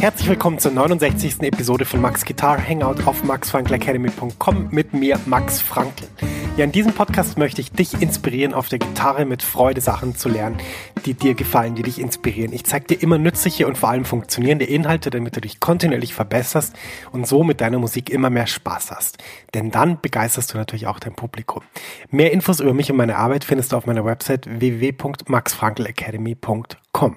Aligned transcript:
Herzlich 0.00 0.28
willkommen 0.28 0.60
zur 0.60 0.70
69. 0.70 1.42
Episode 1.42 1.84
von 1.84 2.00
Max 2.00 2.24
Guitar 2.24 2.56
Hangout 2.56 3.02
auf 3.04 3.24
maxfrankelacademy.com 3.24 4.68
mit 4.70 4.94
mir, 4.94 5.18
Max 5.26 5.60
Frankl. 5.60 6.06
Ja, 6.56 6.62
in 6.62 6.70
diesem 6.70 6.92
Podcast 6.92 7.36
möchte 7.36 7.60
ich 7.60 7.72
dich 7.72 8.00
inspirieren, 8.00 8.54
auf 8.54 8.68
der 8.68 8.78
Gitarre 8.78 9.24
mit 9.24 9.42
Freude 9.42 9.80
Sachen 9.80 10.14
zu 10.14 10.28
lernen, 10.28 10.58
die 11.04 11.14
dir 11.14 11.34
gefallen, 11.34 11.74
die 11.74 11.82
dich 11.82 12.00
inspirieren. 12.00 12.52
Ich 12.52 12.62
zeige 12.62 12.86
dir 12.86 13.02
immer 13.02 13.18
nützliche 13.18 13.66
und 13.66 13.76
vor 13.76 13.88
allem 13.88 14.04
funktionierende 14.04 14.66
Inhalte, 14.66 15.10
damit 15.10 15.34
du 15.34 15.40
dich 15.40 15.58
kontinuierlich 15.58 16.14
verbesserst 16.14 16.76
und 17.10 17.26
so 17.26 17.42
mit 17.42 17.60
deiner 17.60 17.80
Musik 17.80 18.08
immer 18.08 18.30
mehr 18.30 18.46
Spaß 18.46 18.92
hast. 18.92 19.18
Denn 19.52 19.72
dann 19.72 20.00
begeisterst 20.00 20.54
du 20.54 20.58
natürlich 20.58 20.86
auch 20.86 21.00
dein 21.00 21.14
Publikum. 21.14 21.64
Mehr 22.10 22.32
Infos 22.32 22.60
über 22.60 22.72
mich 22.72 22.88
und 22.88 22.98
meine 22.98 23.16
Arbeit 23.16 23.42
findest 23.42 23.72
du 23.72 23.76
auf 23.76 23.86
meiner 23.86 24.04
Website 24.04 24.46
www.maxfrankelacademy.com. 24.48 27.16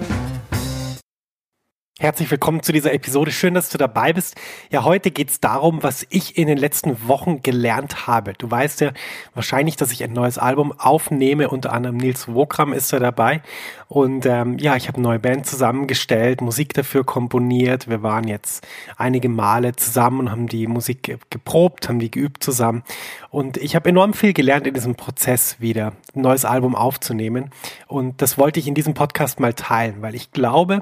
Herzlich 2.01 2.31
willkommen 2.31 2.63
zu 2.63 2.71
dieser 2.71 2.95
Episode. 2.95 3.29
Schön, 3.29 3.53
dass 3.53 3.69
du 3.69 3.77
dabei 3.77 4.11
bist. 4.11 4.35
Ja, 4.71 4.83
heute 4.83 5.11
geht 5.11 5.29
es 5.29 5.39
darum, 5.39 5.83
was 5.83 6.03
ich 6.09 6.35
in 6.35 6.47
den 6.47 6.57
letzten 6.57 7.07
Wochen 7.07 7.43
gelernt 7.43 8.07
habe. 8.07 8.33
Du 8.33 8.49
weißt 8.49 8.81
ja 8.81 8.91
wahrscheinlich, 9.35 9.75
dass 9.75 9.91
ich 9.91 10.03
ein 10.03 10.11
neues 10.11 10.39
Album 10.39 10.73
aufnehme. 10.75 11.47
Unter 11.47 11.71
anderem 11.71 11.97
Nils 11.97 12.27
Wokram 12.27 12.73
ist 12.73 12.91
da 12.91 12.97
dabei. 12.97 13.43
Und 13.87 14.25
ähm, 14.25 14.57
ja, 14.57 14.75
ich 14.75 14.87
habe 14.87 14.95
eine 14.97 15.03
neue 15.03 15.19
Band 15.19 15.45
zusammengestellt, 15.45 16.41
Musik 16.41 16.73
dafür 16.73 17.03
komponiert. 17.03 17.87
Wir 17.87 18.01
waren 18.01 18.27
jetzt 18.27 18.65
einige 18.97 19.29
Male 19.29 19.75
zusammen 19.75 20.21
und 20.21 20.31
haben 20.31 20.47
die 20.47 20.65
Musik 20.65 21.19
geprobt, 21.29 21.87
haben 21.87 21.99
die 21.99 22.09
geübt 22.09 22.43
zusammen. 22.43 22.81
Und 23.29 23.57
ich 23.57 23.75
habe 23.75 23.89
enorm 23.89 24.15
viel 24.15 24.33
gelernt 24.33 24.65
in 24.65 24.73
diesem 24.73 24.95
Prozess 24.95 25.57
wieder, 25.59 25.93
ein 26.15 26.21
neues 26.21 26.45
Album 26.45 26.73
aufzunehmen. 26.73 27.51
Und 27.85 28.23
das 28.23 28.39
wollte 28.39 28.59
ich 28.59 28.67
in 28.67 28.73
diesem 28.73 28.95
Podcast 28.95 29.39
mal 29.39 29.53
teilen, 29.53 30.01
weil 30.01 30.15
ich 30.15 30.31
glaube, 30.31 30.81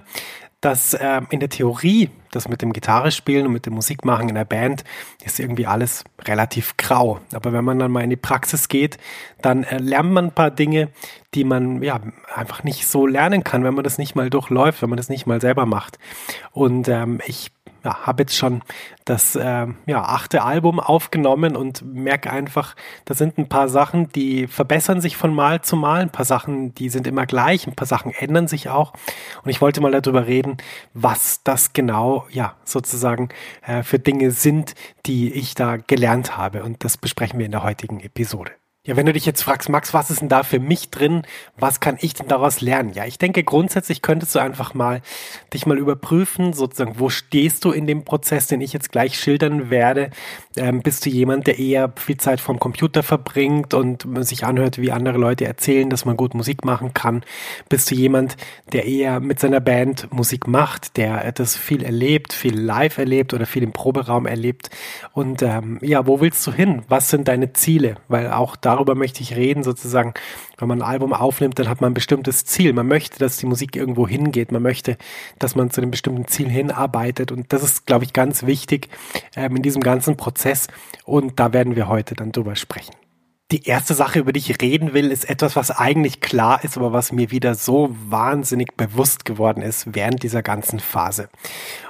dass 0.62 0.96
ähm, 1.00 1.28
in 1.30 1.40
der 1.40 1.50
Theorie 1.50 2.10
das 2.32 2.48
mit 2.48 2.62
dem 2.62 2.74
Gitarre 2.74 3.12
spielen 3.12 3.48
und 3.48 3.54
mit 3.54 3.66
dem 3.66 3.74
Musikmachen 3.74 4.30
in 4.30 4.36
der 4.36 4.46
Band 4.46 4.84
ist 5.24 5.40
irgendwie 5.40 5.66
alles 5.66 6.04
relativ 6.22 6.78
grau. 6.78 7.20
Aber 7.34 7.54
wenn 7.54 7.66
man 7.66 7.80
dann 7.80 7.92
mal 7.92 8.04
in 8.04 8.10
die 8.10 8.16
Praxis 8.16 8.68
geht, 8.68 8.98
dann 9.42 9.64
äh, 9.64 9.78
lernt 9.78 10.12
man 10.12 10.26
ein 10.26 10.32
paar 10.32 10.52
Dinge, 10.52 10.90
die 11.34 11.44
man 11.44 11.82
ja 11.82 12.00
einfach 12.34 12.64
nicht 12.64 12.86
so 12.88 13.08
lernen 13.08 13.44
kann, 13.44 13.64
wenn 13.64 13.74
man 13.74 13.84
das 13.84 13.98
nicht 13.98 14.16
mal 14.16 14.30
durchläuft, 14.30 14.82
wenn 14.82 14.90
man 14.90 14.98
das 14.98 15.10
nicht 15.10 15.26
mal 15.26 15.42
selber 15.42 15.66
macht. 15.66 15.98
Und 16.52 16.88
ähm, 16.88 17.20
ich 17.26 17.52
ja, 17.84 18.06
habe 18.06 18.24
jetzt 18.24 18.36
schon 18.36 18.62
das 19.06 19.36
äh, 19.36 19.68
ja, 19.86 20.04
achte 20.04 20.44
Album 20.44 20.80
aufgenommen 20.80 21.56
und 21.56 21.82
merke 21.82 22.32
einfach, 22.32 22.76
da 23.06 23.14
sind 23.14 23.38
ein 23.38 23.50
paar 23.50 23.70
Sachen, 23.70 24.10
die 24.10 24.48
verbessern 24.48 25.02
sich 25.02 25.18
von 25.18 25.34
Mal 25.34 25.62
zu 25.62 25.76
Mal, 25.76 26.02
ein 26.02 26.12
paar 26.12 26.26
Sachen, 26.26 26.74
die 26.76 26.90
sind 26.90 27.08
immer 27.08 27.26
gleich, 27.26 27.68
ein 27.68 27.76
paar 27.76 27.88
Sachen 27.88 28.12
ändern 28.12 28.48
sich 28.48 28.70
auch. 28.70 28.94
Und 29.44 29.50
ich 29.50 29.62
wollte 29.62 29.82
mal 29.82 29.92
darüber 29.92 30.28
reden, 30.28 30.58
was 30.94 31.44
das 31.44 31.74
genau, 31.74 32.26
ja, 32.32 32.56
sozusagen 32.64 33.30
äh, 33.66 33.84
für 33.84 34.00
Dinge 34.00 34.32
sind, 34.32 34.76
die 35.06 35.32
ich 35.34 35.56
da 35.56 35.78
gelernt 35.78 36.38
habe. 36.38 36.64
Und 36.64 36.84
das 36.84 36.98
besprechen 36.98 37.40
wir 37.40 37.46
in 37.46 37.52
der 37.52 37.64
heutigen 37.64 38.00
Episode. 38.00 38.52
Ja, 38.86 38.96
wenn 38.96 39.06
du 39.06 39.12
dich 39.12 39.26
jetzt 39.26 39.42
fragst, 39.42 39.68
Max, 39.68 39.94
was 39.94 40.10
ist 40.10 40.22
denn 40.22 40.30
da 40.30 40.42
für 40.42 40.62
mich 40.62 40.90
drin? 40.90 41.24
Was 41.58 41.82
kann 41.82 41.98
ich 42.00 42.14
denn 42.14 42.30
daraus 42.30 42.62
lernen? 42.62 42.94
Ja, 42.94 43.04
ich 43.04 43.18
denke, 43.18 43.44
grundsätzlich 43.44 44.02
könntest 44.02 44.36
du 44.36 44.40
einfach 44.40 44.74
mal 44.74 45.02
dich 45.54 45.66
mal 45.66 45.78
überprüfen, 45.78 46.54
sozusagen, 46.54 46.98
wo 46.98 47.10
stehst 47.10 47.66
du 47.66 47.72
in 47.72 47.88
dem 47.88 48.06
Prozess, 48.06 48.48
den 48.48 48.62
ich 48.62 48.72
jetzt 48.72 48.90
gleich 48.90 49.20
schildern 49.20 49.70
werde? 49.70 50.12
Ähm, 50.56 50.82
bist 50.82 51.06
du 51.06 51.10
jemand, 51.10 51.48
der 51.48 51.60
eher 51.60 51.92
viel 51.98 52.16
Zeit 52.16 52.40
vom 52.40 52.58
Computer 52.58 53.04
verbringt 53.04 53.74
und 53.74 54.08
sich 54.26 54.46
anhört, 54.46 54.78
wie 54.78 54.94
andere 54.94 55.18
Leute 55.18 55.44
erzählen, 55.44 55.90
dass 55.90 56.06
man 56.06 56.16
gut 56.16 56.34
Musik 56.34 56.64
machen 56.64 56.94
kann? 56.94 57.24
Bist 57.68 57.92
du 57.92 57.96
jemand, 57.96 58.38
der 58.72 58.86
eher 58.86 59.20
mit 59.20 59.42
seiner 59.42 59.60
Band 59.60 60.08
Musik 60.14 60.48
macht, 60.48 60.96
der 60.96 61.34
das 61.34 61.58
viel 61.58 61.84
erlebt, 61.84 62.32
viel 62.32 62.58
live 62.58 62.98
erlebt 62.98 63.34
oder 63.34 63.46
viel 63.46 63.64
im 63.64 63.74
Proberaum 63.74 64.26
erlebt? 64.26 64.70
Und 65.12 65.42
ähm, 65.42 65.80
ja, 65.82 66.08
wo 66.08 66.22
willst 66.22 66.48
du 66.48 66.54
hin? 66.54 66.84
Was 66.88 67.10
sind 67.10 67.28
deine 67.28 67.52
Ziele? 67.52 67.98
Weil 68.08 68.32
auch 68.32 68.56
da 68.56 68.79
darüber 68.80 68.96
möchte 68.96 69.22
ich 69.22 69.36
reden, 69.36 69.64
sozusagen, 69.64 70.14
wenn 70.58 70.70
man 70.70 70.82
ein 70.82 70.88
Album 70.88 71.14
aufnimmt, 71.14 71.60
dann 71.60 71.68
hat 71.68 71.82
man 71.82 71.92
ein 71.92 71.94
bestimmtes 71.94 72.46
Ziel. 72.46 72.72
Man 72.72 72.88
möchte, 72.88 73.20
dass 73.20 73.38
die 73.38 73.46
Musik 73.46 73.76
irgendwo 73.76 74.08
hingeht. 74.08 74.52
Man 74.52 74.64
möchte, 74.64 74.98
dass 75.38 75.56
man 75.56 75.70
zu 75.70 75.82
einem 75.82 75.92
bestimmten 75.92 76.28
Ziel 76.28 76.50
hinarbeitet. 76.50 77.32
Und 77.32 77.52
das 77.52 77.62
ist, 77.62 77.86
glaube 77.86 78.06
ich, 78.06 78.14
ganz 78.14 78.46
wichtig 78.46 78.88
ähm, 79.36 79.58
in 79.58 79.62
diesem 79.62 79.82
ganzen 79.82 80.16
Prozess. 80.16 80.68
Und 81.04 81.40
da 81.40 81.52
werden 81.52 81.76
wir 81.76 81.90
heute 81.90 82.16
dann 82.16 82.32
drüber 82.32 82.56
sprechen. 82.56 82.96
Die 83.52 83.66
erste 83.66 83.96
Sache, 83.96 84.20
über 84.20 84.32
die 84.32 84.40
ich 84.40 84.62
reden 84.62 84.94
will, 84.94 85.12
ist 85.12 85.30
etwas, 85.30 85.56
was 85.56 85.72
eigentlich 85.72 86.22
klar 86.22 86.64
ist, 86.64 86.78
aber 86.78 86.94
was 86.94 87.12
mir 87.12 87.32
wieder 87.32 87.56
so 87.56 87.90
wahnsinnig 88.08 88.78
bewusst 88.78 89.26
geworden 89.26 89.64
ist 89.64 89.94
während 89.96 90.24
dieser 90.24 90.44
ganzen 90.44 90.80
Phase. 90.80 91.30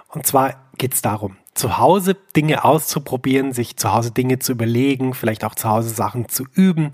Und 0.07 0.25
zwar 0.25 0.69
geht 0.77 0.93
es 0.93 1.01
darum, 1.01 1.35
zu 1.53 1.77
Hause 1.77 2.15
Dinge 2.35 2.63
auszuprobieren, 2.63 3.53
sich 3.53 3.75
zu 3.77 3.93
Hause 3.93 4.11
Dinge 4.11 4.39
zu 4.39 4.53
überlegen, 4.53 5.13
vielleicht 5.13 5.43
auch 5.43 5.55
zu 5.55 5.69
Hause 5.69 5.89
Sachen 5.89 6.29
zu 6.29 6.45
üben, 6.53 6.91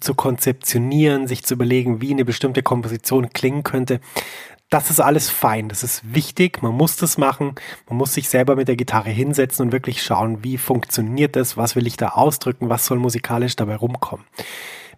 zu 0.00 0.14
konzeptionieren, 0.14 1.28
sich 1.28 1.44
zu 1.44 1.54
überlegen, 1.54 2.00
wie 2.00 2.12
eine 2.12 2.24
bestimmte 2.24 2.62
Komposition 2.62 3.30
klingen 3.30 3.62
könnte. 3.62 4.00
Das 4.70 4.88
ist 4.88 5.00
alles 5.00 5.28
fein, 5.28 5.68
das 5.68 5.82
ist 5.82 6.14
wichtig, 6.14 6.62
man 6.62 6.72
muss 6.72 6.96
das 6.96 7.18
machen, 7.18 7.56
man 7.88 7.98
muss 7.98 8.14
sich 8.14 8.30
selber 8.30 8.56
mit 8.56 8.68
der 8.68 8.76
Gitarre 8.76 9.10
hinsetzen 9.10 9.66
und 9.66 9.72
wirklich 9.72 10.02
schauen, 10.02 10.42
wie 10.42 10.56
funktioniert 10.56 11.36
das, 11.36 11.58
was 11.58 11.76
will 11.76 11.86
ich 11.86 11.98
da 11.98 12.08
ausdrücken, 12.08 12.70
was 12.70 12.86
soll 12.86 12.98
musikalisch 12.98 13.54
dabei 13.54 13.76
rumkommen. 13.76 14.24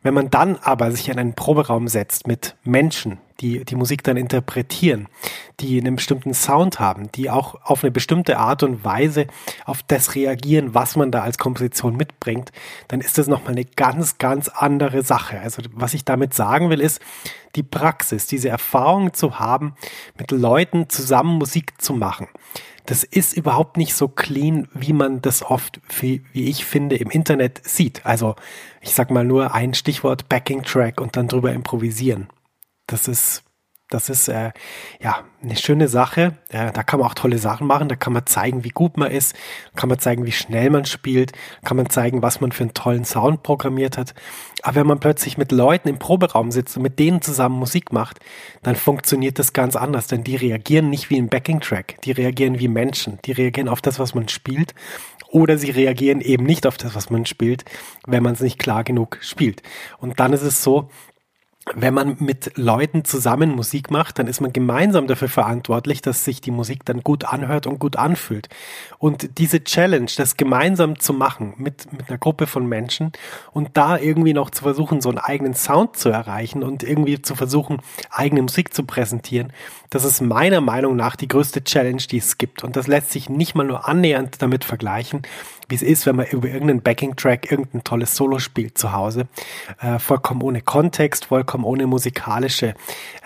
Wenn 0.04 0.12
man 0.12 0.28
dann 0.28 0.56
aber 0.56 0.90
sich 0.92 1.08
in 1.08 1.18
einen 1.18 1.32
Proberaum 1.32 1.88
setzt 1.88 2.26
mit 2.26 2.56
Menschen, 2.62 3.18
die 3.40 3.64
die 3.64 3.74
Musik 3.74 4.04
dann 4.04 4.18
interpretieren, 4.18 5.08
die 5.60 5.80
einen 5.80 5.96
bestimmten 5.96 6.34
Sound 6.34 6.78
haben, 6.78 7.10
die 7.12 7.30
auch 7.30 7.54
auf 7.64 7.82
eine 7.82 7.90
bestimmte 7.90 8.36
Art 8.36 8.62
und 8.62 8.84
Weise 8.84 9.26
auf 9.64 9.82
das 9.82 10.14
reagieren, 10.14 10.74
was 10.74 10.94
man 10.94 11.10
da 11.10 11.22
als 11.22 11.38
Komposition 11.38 11.96
mitbringt, 11.96 12.52
dann 12.88 13.00
ist 13.00 13.16
das 13.16 13.28
nochmal 13.28 13.52
eine 13.52 13.64
ganz, 13.64 14.18
ganz 14.18 14.48
andere 14.48 15.02
Sache. 15.02 15.40
Also 15.40 15.62
was 15.72 15.94
ich 15.94 16.04
damit 16.04 16.34
sagen 16.34 16.68
will, 16.68 16.82
ist, 16.82 17.00
die 17.56 17.62
Praxis, 17.62 18.26
diese 18.26 18.50
Erfahrung 18.50 19.14
zu 19.14 19.38
haben, 19.38 19.74
mit 20.18 20.30
Leuten 20.32 20.90
zusammen 20.90 21.38
Musik 21.38 21.80
zu 21.80 21.94
machen 21.94 22.28
das 22.86 23.02
ist 23.02 23.34
überhaupt 23.34 23.76
nicht 23.76 23.94
so 23.94 24.08
clean, 24.08 24.68
wie 24.74 24.92
man 24.92 25.22
das 25.22 25.42
oft, 25.42 25.80
wie, 26.00 26.22
wie 26.32 26.48
ich 26.48 26.64
finde, 26.64 26.96
im 26.96 27.10
Internet 27.10 27.62
sieht. 27.66 28.04
Also 28.04 28.36
ich 28.80 28.94
sag 28.94 29.10
mal 29.10 29.24
nur 29.24 29.54
ein 29.54 29.74
Stichwort 29.74 30.28
Backing 30.28 30.62
Track 30.62 31.00
und 31.00 31.16
dann 31.16 31.28
drüber 31.28 31.52
improvisieren. 31.52 32.28
Das 32.86 33.08
ist 33.08 33.42
Das 33.94 34.08
ist 34.08 34.26
äh, 34.26 34.50
ja 35.00 35.18
eine 35.40 35.54
schöne 35.54 35.86
Sache. 35.86 36.36
Äh, 36.48 36.72
da 36.72 36.82
kann 36.82 36.98
man 36.98 37.08
auch 37.08 37.14
tolle 37.14 37.38
Sachen 37.38 37.68
machen. 37.68 37.88
Da 37.88 37.94
kann 37.94 38.12
man 38.12 38.26
zeigen, 38.26 38.64
wie 38.64 38.70
gut 38.70 38.96
man 38.96 39.12
ist. 39.12 39.36
Kann 39.76 39.88
man 39.88 40.00
zeigen, 40.00 40.26
wie 40.26 40.32
schnell 40.32 40.68
man 40.68 40.84
spielt. 40.84 41.30
Kann 41.64 41.76
man 41.76 41.88
zeigen, 41.88 42.20
was 42.20 42.40
man 42.40 42.50
für 42.50 42.64
einen 42.64 42.74
tollen 42.74 43.04
Sound 43.04 43.44
programmiert 43.44 43.96
hat. 43.96 44.12
Aber 44.62 44.76
wenn 44.76 44.88
man 44.88 44.98
plötzlich 44.98 45.38
mit 45.38 45.52
Leuten 45.52 45.86
im 45.86 46.00
Proberaum 46.00 46.50
sitzt 46.50 46.76
und 46.76 46.82
mit 46.82 46.98
denen 46.98 47.22
zusammen 47.22 47.56
Musik 47.56 47.92
macht, 47.92 48.18
dann 48.64 48.74
funktioniert 48.74 49.38
das 49.38 49.52
ganz 49.52 49.76
anders. 49.76 50.08
Denn 50.08 50.24
die 50.24 50.34
reagieren 50.34 50.90
nicht 50.90 51.08
wie 51.08 51.16
ein 51.16 51.28
Backing-Track. 51.28 52.00
Die 52.02 52.10
reagieren 52.10 52.58
wie 52.58 52.66
Menschen. 52.66 53.20
Die 53.26 53.32
reagieren 53.32 53.68
auf 53.68 53.80
das, 53.80 54.00
was 54.00 54.16
man 54.16 54.26
spielt 54.26 54.74
oder 55.28 55.56
sie 55.56 55.70
reagieren 55.70 56.20
eben 56.20 56.44
nicht 56.44 56.66
auf 56.66 56.76
das, 56.78 56.96
was 56.96 57.10
man 57.10 57.26
spielt, 57.26 57.64
wenn 58.06 58.22
man 58.22 58.34
es 58.34 58.40
nicht 58.40 58.58
klar 58.58 58.82
genug 58.82 59.18
spielt. 59.20 59.62
Und 59.98 60.20
dann 60.20 60.32
ist 60.32 60.42
es 60.42 60.62
so, 60.62 60.88
wenn 61.74 61.94
man 61.94 62.16
mit 62.20 62.58
Leuten 62.58 63.04
zusammen 63.04 63.50
Musik 63.50 63.90
macht, 63.90 64.18
dann 64.18 64.26
ist 64.26 64.40
man 64.40 64.52
gemeinsam 64.52 65.06
dafür 65.06 65.28
verantwortlich, 65.28 66.02
dass 66.02 66.24
sich 66.24 66.42
die 66.42 66.50
Musik 66.50 66.84
dann 66.84 67.02
gut 67.02 67.24
anhört 67.24 67.66
und 67.66 67.78
gut 67.78 67.96
anfühlt. 67.96 68.48
Und 68.98 69.38
diese 69.38 69.64
Challenge, 69.64 70.10
das 70.16 70.36
gemeinsam 70.36 70.98
zu 70.98 71.14
machen 71.14 71.54
mit, 71.56 71.90
mit 71.92 72.08
einer 72.08 72.18
Gruppe 72.18 72.46
von 72.46 72.66
Menschen 72.66 73.12
und 73.52 73.70
da 73.74 73.96
irgendwie 73.96 74.34
noch 74.34 74.50
zu 74.50 74.62
versuchen, 74.62 75.00
so 75.00 75.08
einen 75.08 75.18
eigenen 75.18 75.54
Sound 75.54 75.96
zu 75.96 76.10
erreichen 76.10 76.62
und 76.62 76.82
irgendwie 76.82 77.22
zu 77.22 77.34
versuchen, 77.34 77.80
eigene 78.10 78.42
Musik 78.42 78.74
zu 78.74 78.84
präsentieren, 78.84 79.50
das 79.88 80.04
ist 80.04 80.20
meiner 80.20 80.60
Meinung 80.60 80.96
nach 80.96 81.16
die 81.16 81.28
größte 81.28 81.62
Challenge, 81.62 82.02
die 82.10 82.18
es 82.18 82.36
gibt. 82.36 82.64
Und 82.64 82.74
das 82.76 82.88
lässt 82.88 83.12
sich 83.12 83.28
nicht 83.28 83.54
mal 83.54 83.64
nur 83.64 83.88
annähernd 83.88 84.42
damit 84.42 84.64
vergleichen, 84.64 85.22
wie 85.68 85.76
es 85.76 85.82
ist, 85.82 86.04
wenn 86.04 86.16
man 86.16 86.26
über 86.26 86.48
irgendeinen 86.48 86.82
Backing-Track 86.82 87.50
irgendein 87.50 87.84
tolles 87.84 88.16
Solo 88.16 88.38
spielt 88.40 88.76
zu 88.76 88.92
Hause. 88.92 89.28
Äh, 89.80 90.00
vollkommen 90.00 90.42
ohne 90.42 90.62
Kontext, 90.62 91.26
vollkommen 91.26 91.53
ohne 91.62 91.86
musikalische 91.86 92.74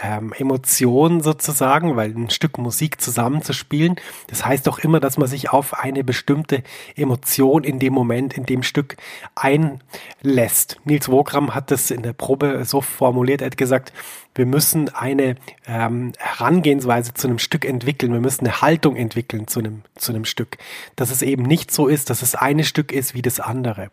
ähm, 0.03 0.35
Emotion 0.37 1.23
sozusagen, 1.23 1.97
weil 1.97 2.11
ein 2.11 2.29
Stück 2.31 2.59
Musik 2.59 3.01
zusammenzuspielen, 3.01 3.97
das 4.27 4.45
heißt 4.45 4.67
doch 4.67 4.81
immer, 4.81 4.99
dass 5.01 5.17
man 5.17 5.29
sich 5.29 5.51
auf 5.51 5.79
eine 5.79 6.05
bestimmte 6.05 6.65
Emotion 6.97 7.63
in 7.63 7.79
dem 7.79 7.95
Moment, 7.95 8.37
in 8.37 8.45
dem 8.45 8.63
Stück 8.63 8.97
einlässt. 9.37 10.81
Nils 10.85 11.09
Wogram 11.09 11.55
hat 11.55 11.71
das 11.71 11.93
in 11.93 12.03
der 12.03 12.13
Probe 12.13 12.65
so 12.65 12.81
formuliert, 12.81 13.41
er 13.41 13.47
hat 13.47 13.57
gesagt, 13.57 13.93
wir 14.35 14.47
müssen 14.47 14.89
eine 14.95 15.37
ähm, 15.67 16.13
Herangehensweise 16.19 17.15
zu 17.15 17.27
einem 17.27 17.39
Stück 17.39 17.65
entwickeln, 17.65 18.13
wir 18.13 18.21
müssen 18.21 18.47
eine 18.47 18.61
Haltung 18.61 18.97
entwickeln 18.97 19.49
zu 19.49 19.59
einem, 19.61 19.83
zu 19.97 20.13
einem 20.13 20.25
Stück, 20.25 20.59
dass 20.97 21.11
es 21.11 21.23
eben 21.23 21.43
nicht 21.43 21.71
so 21.71 21.89
ist, 21.89 22.11
dass 22.11 22.23
es 22.23 22.35
eine 22.35 22.65
Stück 22.65 22.93
ist 22.93 23.15
wie 23.15 23.23
das 23.23 23.41
andere. 23.41 23.91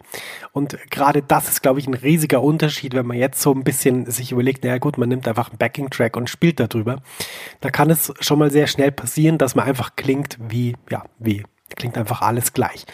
Und 0.52 0.78
gerade 0.92 1.22
das 1.22 1.50
ist, 1.50 1.62
glaube 1.62 1.80
ich, 1.80 1.88
ein 1.88 1.94
riesiger 1.94 2.44
Unterschied, 2.44 2.94
wenn 2.94 3.08
man 3.08 3.18
jetzt 3.18 3.42
so 3.42 3.54
ein 3.54 3.64
bisschen 3.64 4.10
sich 4.10 4.32
überlegt, 4.32 4.64
naja 4.64 4.78
gut, 4.78 4.98
man 4.98 5.10
nimmt 5.10 5.28
einfach 5.28 5.50
einen 5.50 5.58
Backing-Track 5.58 6.16
und 6.16 6.30
spielt 6.30 6.60
darüber. 6.60 7.02
Da 7.62 7.72
kann 7.72 7.90
es 7.90 8.14
schon 8.20 8.40
mal 8.40 8.52
sehr 8.52 8.68
schnell 8.68 8.92
passieren, 8.92 9.38
dass 9.38 9.56
man 9.56 9.66
einfach 9.66 9.96
klingt 9.96 10.38
wie, 10.40 10.76
ja, 10.90 11.04
wie 11.18 11.44
Klingt 11.76 11.98
einfach 11.98 12.22
alles 12.22 12.54
gleich. 12.54 12.86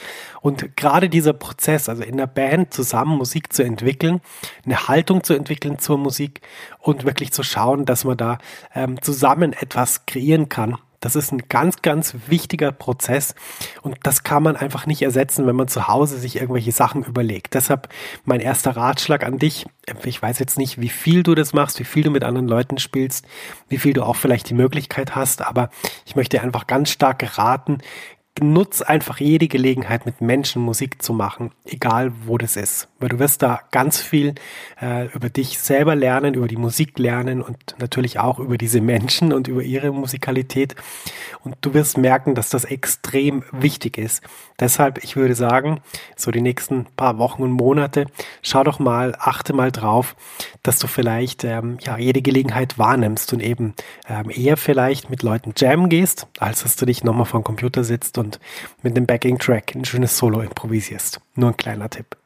Und 0.42 0.78
gerade 0.78 1.10
dieser 1.10 1.34
Prozess, 1.34 1.90
also 1.90 2.04
in 2.04 2.18
der 2.18 2.28
Band 2.28 2.74
zusammen 2.74 3.18
Musik 3.18 3.52
zu 3.52 3.64
entwickeln, 3.64 4.22
eine 4.66 4.88
Haltung 4.88 5.24
zu 5.24 5.34
entwickeln 5.34 5.78
zur 5.78 5.98
Musik 5.98 6.42
und 6.80 7.04
wirklich 7.04 7.34
zu 7.34 7.44
schauen, 7.44 7.86
dass 7.86 8.06
man 8.06 8.18
da 8.18 8.38
ähm, 8.74 9.02
zusammen 9.02 9.54
etwas 9.54 10.06
kreieren 10.06 10.48
kann, 10.48 10.78
das 11.02 11.16
ist 11.16 11.32
ein 11.32 11.50
ganz, 11.50 11.82
ganz 11.82 12.16
wichtiger 12.28 12.72
Prozess 12.72 13.34
und 13.82 13.98
das 14.04 14.24
kann 14.24 14.44
man 14.44 14.56
einfach 14.56 14.86
nicht 14.86 15.02
ersetzen, 15.02 15.48
wenn 15.48 15.56
man 15.56 15.68
zu 15.68 15.88
Hause 15.88 16.18
sich 16.20 16.36
irgendwelche 16.36 16.72
Sachen 16.72 17.04
überlegt. 17.04 17.56
Deshalb 17.56 17.90
mein 18.24 18.40
erster 18.40 18.78
Ratschlag 18.78 19.26
an 19.26 19.40
dich. 19.40 19.66
Ich 20.06 20.22
weiß 20.22 20.38
jetzt 20.38 20.60
nicht, 20.60 20.80
wie 20.80 20.90
viel 20.90 21.24
du 21.24 21.34
das 21.34 21.54
machst, 21.54 21.80
wie 21.80 21.86
viel 21.86 22.04
du 22.04 22.12
mit 22.12 22.24
anderen 22.24 22.48
Leuten 22.48 22.78
spielst, 22.78 23.26
wie 23.68 23.80
viel 23.80 23.94
du 23.94 24.04
auch 24.04 24.16
vielleicht 24.16 24.48
die 24.50 24.54
Möglichkeit 24.54 25.16
hast, 25.16 25.42
aber 25.42 25.72
ich 26.06 26.16
möchte 26.16 26.40
einfach 26.40 26.68
ganz 26.68 26.92
stark 26.92 27.38
raten, 27.38 27.80
nutz 28.40 28.82
einfach 28.82 29.20
jede 29.20 29.48
Gelegenheit, 29.48 30.06
mit 30.06 30.22
Menschen 30.22 30.62
Musik 30.62 31.02
zu 31.02 31.12
machen, 31.12 31.52
egal 31.66 32.14
wo 32.26 32.38
das 32.38 32.56
ist. 32.56 32.88
Weil 33.00 33.10
du 33.10 33.20
wirst 33.20 33.42
da 33.42 33.60
ganz 33.72 34.00
viel 34.00 34.36
äh, 34.82 35.08
über 35.14 35.30
dich 35.30 35.60
selber 35.60 35.96
lernen, 35.96 36.36
über 36.36 36.48
die 36.48 36.56
Musik 36.56 36.98
lernen 36.98 37.42
und 37.42 37.76
natürlich 37.80 38.20
auch 38.20 38.40
über 38.40 38.58
diese 38.58 38.80
Menschen 38.80 39.34
und 39.34 39.48
über 39.48 39.62
ihre 39.64 39.92
Musikalität. 39.92 40.76
Und 41.44 41.58
du 41.62 41.74
wirst 41.74 41.98
merken, 41.98 42.34
dass 42.34 42.50
das 42.50 42.64
extrem 42.64 43.44
wichtig 43.52 43.98
ist. 43.98 44.24
Deshalb, 44.60 45.04
ich 45.04 45.16
würde 45.16 45.36
sagen, 45.36 45.82
so 46.16 46.32
die 46.32 46.42
nächsten 46.42 46.86
paar 46.86 47.18
Wochen 47.18 47.44
und 47.44 47.52
Monate, 47.52 48.06
schau 48.42 48.64
doch 48.64 48.80
mal, 48.80 49.14
achte 49.20 49.54
mal 49.54 49.72
drauf, 49.72 50.16
dass 50.64 50.80
du 50.80 50.88
vielleicht 50.88 51.44
ähm, 51.44 51.78
ja 51.82 51.98
jede 51.98 52.22
Gelegenheit 52.22 52.78
wahrnimmst 52.78 53.34
und 53.34 53.42
eben 53.42 53.74
ähm, 54.08 54.30
eher 54.30 54.58
vielleicht 54.58 55.10
mit 55.10 55.24
Leuten 55.24 55.54
jammen 55.58 55.90
gehst, 55.90 56.28
als 56.40 56.64
dass 56.64 56.76
du 56.76 56.86
dich 56.86 57.04
nochmal 57.04 57.26
vor 57.26 57.40
dem 57.42 57.44
Computer 57.44 57.84
sitzt 57.84 58.18
und 58.18 58.40
mit 58.84 58.96
dem 58.96 59.06
Backing-Track 59.06 59.76
ein 59.76 59.86
schönes 59.86 60.18
Solo 60.18 60.42
improvisierst. 60.42 61.20
Nur 61.36 61.50
ein 61.50 61.58
kleiner 61.58 61.90
Tipp. 61.90 62.18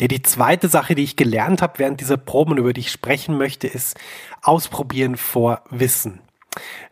Ja, 0.00 0.08
die 0.08 0.22
zweite 0.22 0.68
Sache, 0.68 0.94
die 0.94 1.04
ich 1.04 1.16
gelernt 1.16 1.60
habe 1.60 1.78
während 1.78 2.00
dieser 2.00 2.16
Proben, 2.16 2.56
über 2.56 2.72
die 2.72 2.80
ich 2.80 2.90
sprechen 2.90 3.36
möchte, 3.36 3.66
ist 3.66 3.98
Ausprobieren 4.42 5.16
vor 5.16 5.62
Wissen. 5.68 6.20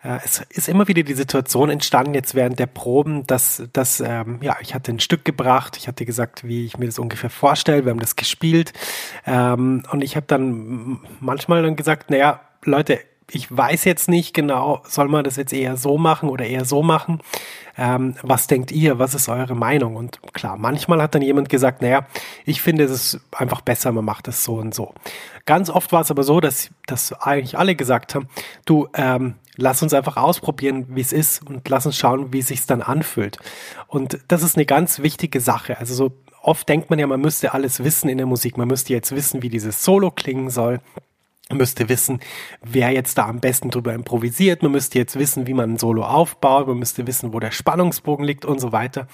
Äh, 0.02 0.18
es 0.24 0.40
ist 0.50 0.68
immer 0.68 0.88
wieder 0.88 1.02
die 1.02 1.14
Situation 1.14 1.70
entstanden 1.70 2.14
jetzt 2.14 2.34
während 2.34 2.58
der 2.58 2.66
Proben, 2.66 3.26
dass, 3.26 3.62
dass 3.72 4.00
ähm, 4.00 4.38
ja, 4.42 4.56
ich 4.60 4.74
hatte 4.74 4.92
ein 4.92 5.00
Stück 5.00 5.24
gebracht, 5.24 5.76
ich 5.76 5.88
hatte 5.88 6.04
gesagt, 6.04 6.46
wie 6.46 6.64
ich 6.64 6.78
mir 6.78 6.86
das 6.86 6.98
ungefähr 6.98 7.30
vorstelle, 7.30 7.84
wir 7.84 7.90
haben 7.90 8.00
das 8.00 8.16
gespielt 8.16 8.72
ähm, 9.26 9.82
und 9.90 10.02
ich 10.02 10.16
habe 10.16 10.26
dann 10.26 11.00
manchmal 11.20 11.62
dann 11.62 11.76
gesagt, 11.76 12.10
naja, 12.10 12.40
Leute, 12.64 13.00
ich 13.30 13.54
weiß 13.54 13.84
jetzt 13.84 14.08
nicht 14.08 14.32
genau, 14.32 14.82
soll 14.86 15.08
man 15.08 15.24
das 15.24 15.36
jetzt 15.36 15.52
eher 15.52 15.76
so 15.76 15.98
machen 15.98 16.30
oder 16.30 16.46
eher 16.46 16.64
so 16.64 16.82
machen? 16.82 17.20
Ähm, 17.76 18.14
was 18.22 18.46
denkt 18.46 18.72
ihr? 18.72 18.98
Was 18.98 19.14
ist 19.14 19.28
eure 19.28 19.54
Meinung? 19.54 19.96
Und 19.96 20.20
klar, 20.32 20.56
manchmal 20.56 21.02
hat 21.02 21.14
dann 21.14 21.22
jemand 21.22 21.48
gesagt, 21.48 21.82
naja, 21.82 22.06
ich 22.46 22.62
finde 22.62 22.84
es 22.84 22.90
ist 22.90 23.20
einfach 23.30 23.60
besser, 23.60 23.92
man 23.92 24.04
macht 24.04 24.28
es 24.28 24.44
so 24.44 24.54
und 24.54 24.74
so. 24.74 24.94
Ganz 25.44 25.68
oft 25.68 25.92
war 25.92 26.00
es 26.00 26.10
aber 26.10 26.22
so, 26.22 26.40
dass, 26.40 26.70
dass 26.86 27.12
eigentlich 27.12 27.58
alle 27.58 27.76
gesagt 27.76 28.14
haben, 28.14 28.28
du, 28.64 28.88
ähm, 28.94 29.34
lass 29.58 29.82
uns 29.82 29.92
einfach 29.92 30.16
ausprobieren, 30.16 30.86
wie 30.88 31.02
es 31.02 31.12
ist 31.12 31.46
und 31.46 31.68
lass 31.68 31.84
uns 31.84 31.96
schauen, 31.96 32.32
wie 32.32 32.38
es 32.38 32.46
sich 32.46 32.64
dann 32.64 32.80
anfühlt. 32.80 33.38
Und 33.88 34.20
das 34.28 34.42
ist 34.42 34.56
eine 34.56 34.64
ganz 34.64 35.00
wichtige 35.00 35.40
Sache. 35.40 35.78
Also 35.78 35.94
so 35.94 36.12
oft 36.42 36.68
denkt 36.68 36.88
man 36.88 36.98
ja, 36.98 37.06
man 37.06 37.20
müsste 37.20 37.52
alles 37.52 37.84
wissen 37.84 38.08
in 38.08 38.18
der 38.18 38.26
Musik. 38.26 38.56
Man 38.56 38.68
müsste 38.68 38.94
jetzt 38.94 39.14
wissen, 39.14 39.42
wie 39.42 39.50
dieses 39.50 39.84
Solo 39.84 40.10
klingen 40.10 40.48
soll. 40.48 40.80
Man 41.50 41.58
müsste 41.58 41.88
wissen, 41.88 42.20
wer 42.62 42.90
jetzt 42.90 43.16
da 43.18 43.26
am 43.26 43.40
besten 43.40 43.70
drüber 43.70 43.94
improvisiert. 43.94 44.62
Man 44.62 44.72
müsste 44.72 44.98
jetzt 44.98 45.18
wissen, 45.18 45.46
wie 45.46 45.54
man 45.54 45.72
ein 45.72 45.78
Solo 45.78 46.04
aufbaut. 46.04 46.68
Man 46.68 46.78
müsste 46.78 47.06
wissen, 47.06 47.32
wo 47.32 47.40
der 47.40 47.50
Spannungsbogen 47.50 48.24
liegt 48.24 48.44
und 48.44 48.60
so 48.60 48.70
weiter. 48.70 49.08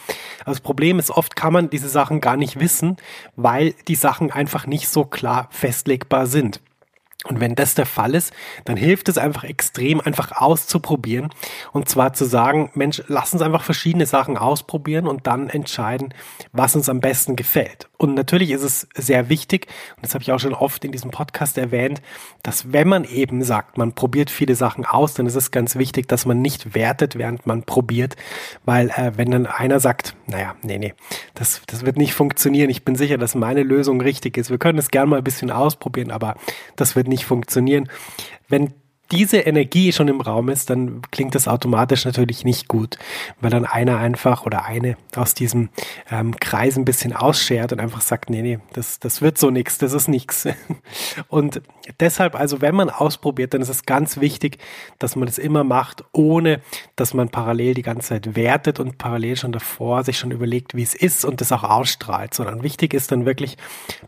Das 0.45 0.61
Problem 0.61 0.99
ist, 0.99 1.11
oft 1.11 1.37
kann 1.37 1.52
man 1.52 1.71
diese 1.71 1.88
Sachen 1.88 2.21
gar 2.21 2.37
nicht 2.37 2.61
wissen, 2.61 2.97
weil 3.37 3.73
die 3.88 3.95
Sachen 3.95 4.30
einfach 4.30 4.66
nicht 4.66 4.88
so 4.88 5.04
klar 5.04 5.49
festlegbar 5.50 6.26
sind. 6.26 6.61
Und 7.26 7.40
wenn 7.40 7.54
das 7.54 7.75
der 7.75 7.87
Fall 7.87 8.14
ist, 8.14 8.33
dann 8.66 8.76
hilft 8.76 9.09
es 9.09 9.16
einfach 9.16 9.45
extrem, 9.45 10.00
einfach 10.00 10.33
auszuprobieren. 10.33 11.31
Und 11.73 11.88
zwar 11.88 12.12
zu 12.12 12.26
sagen, 12.26 12.71
Mensch, 12.75 13.02
lass 13.09 13.33
uns 13.33 13.43
einfach 13.43 13.62
verschiedene 13.62 14.07
Sachen 14.07 14.37
ausprobieren 14.37 15.07
und 15.07 15.26
dann 15.26 15.49
entscheiden, 15.49 16.12
was 16.52 16.76
uns 16.76 16.88
am 16.88 17.00
besten 17.00 17.35
gefällt. 17.35 17.88
Und 17.97 18.14
natürlich 18.14 18.50
ist 18.50 18.62
es 18.62 18.88
sehr 18.95 19.31
wichtig, 19.31 19.69
und 19.97 20.04
das 20.04 20.12
habe 20.12 20.23
ich 20.23 20.33
auch 20.33 20.38
schon 20.38 20.52
oft 20.52 20.85
in 20.85 20.93
diesem 20.93 21.11
Podcast 21.11 21.57
erwähnt, 21.57 22.02
dass 22.43 22.73
wenn 22.73 22.88
man 22.88 23.04
eben 23.04 23.43
sagt, 23.43 23.78
man 23.78 23.95
probiert 23.95 24.28
viele 24.31 24.54
Sachen 24.54 24.85
aus, 24.85 25.14
dann 25.14 25.26
ist 25.26 25.37
es 25.37 25.50
ganz 25.50 25.76
wichtig, 25.76 26.09
dass 26.09 26.26
man 26.26 26.43
nicht 26.43 26.75
wertet, 26.75 27.16
während 27.16 27.47
man 27.47 27.62
probiert. 27.62 28.16
Weil 28.66 28.90
äh, 28.90 29.12
wenn 29.16 29.31
dann 29.31 29.47
einer 29.47 29.81
sagt, 29.81 30.14
naja, 30.26 30.54
nee, 30.62 30.78
nee, 30.78 30.93
das, 31.35 31.62
das 31.66 31.87
wird 31.87 31.97
nicht 31.97 32.12
funktionieren, 32.12 32.69
ich 32.69 32.85
bin 32.85 32.97
sicher, 32.97 33.16
dass 33.16 33.35
meine 33.35 33.62
Lösung 33.62 34.00
richtig 34.00 34.37
ist. 34.37 34.50
Wir 34.50 34.59
können 34.59 34.78
es 34.78 34.90
gerne 34.90 35.09
mal 35.09 35.19
ein 35.19 35.25
bisschen 35.25 35.50
ausprobieren, 35.50 36.11
aber 36.11 36.35
das 36.76 36.97
wird 36.97 37.09
nicht 37.09 37.13
nicht 37.14 37.25
funktionieren. 37.25 37.88
Wenn 38.49 38.75
diese 39.11 39.38
Energie 39.38 39.92
schon 39.92 40.08
im 40.08 40.20
Raum 40.20 40.49
ist, 40.49 40.70
dann 40.70 41.02
klingt 41.11 41.34
das 41.34 41.46
automatisch 41.46 42.04
natürlich 42.06 42.44
nicht 42.44 42.68
gut, 42.68 42.99
weil 43.40 43.50
dann 43.50 43.66
einer 43.66 43.99
einfach 43.99 44.46
oder 44.46 44.64
eine 44.64 44.96
aus 45.14 45.34
diesem 45.34 45.68
ähm, 46.11 46.34
Kreis 46.40 46.76
ein 46.76 46.87
bisschen 46.87 47.12
ausschert 47.12 47.73
und 47.73 47.80
einfach 47.80 48.00
sagt, 48.00 48.30
nee, 48.30 48.40
nee, 48.40 48.58
das, 48.73 48.99
das 49.00 49.20
wird 49.20 49.37
so 49.37 49.50
nichts, 49.50 49.76
das 49.78 49.92
ist 49.92 50.08
nichts. 50.08 50.49
Und 51.28 51.61
deshalb, 52.00 52.34
also 52.34 52.61
wenn 52.61 52.75
man 52.75 52.88
ausprobiert, 52.88 53.52
dann 53.54 53.61
ist 53.61 53.68
es 53.68 53.84
ganz 53.84 54.20
wichtig, 54.20 54.58
dass 54.99 55.16
man 55.16 55.26
das 55.26 55.38
immer 55.38 55.64
macht, 55.64 56.04
ohne 56.12 56.61
dass 56.96 57.14
man 57.14 57.28
parallel 57.28 57.75
die 57.75 57.82
ganze 57.82 58.08
Zeit 58.08 58.37
wertet 58.37 58.80
und 58.80 58.99
parallel 58.99 59.37
schon 59.37 59.52
davor 59.52 60.04
sich 60.04 60.18
schon 60.18 60.30
überlegt, 60.30 60.75
wie 60.75 60.82
es 60.82 60.94
ist 60.94 61.25
und 61.25 61.40
das 61.40 61.52
auch 61.52 61.64
ausstrahlt, 61.64 62.34
sondern 62.34 62.62
wichtig 62.62 62.94
ist 62.94 63.12
dann 63.12 63.26
wirklich 63.26 63.56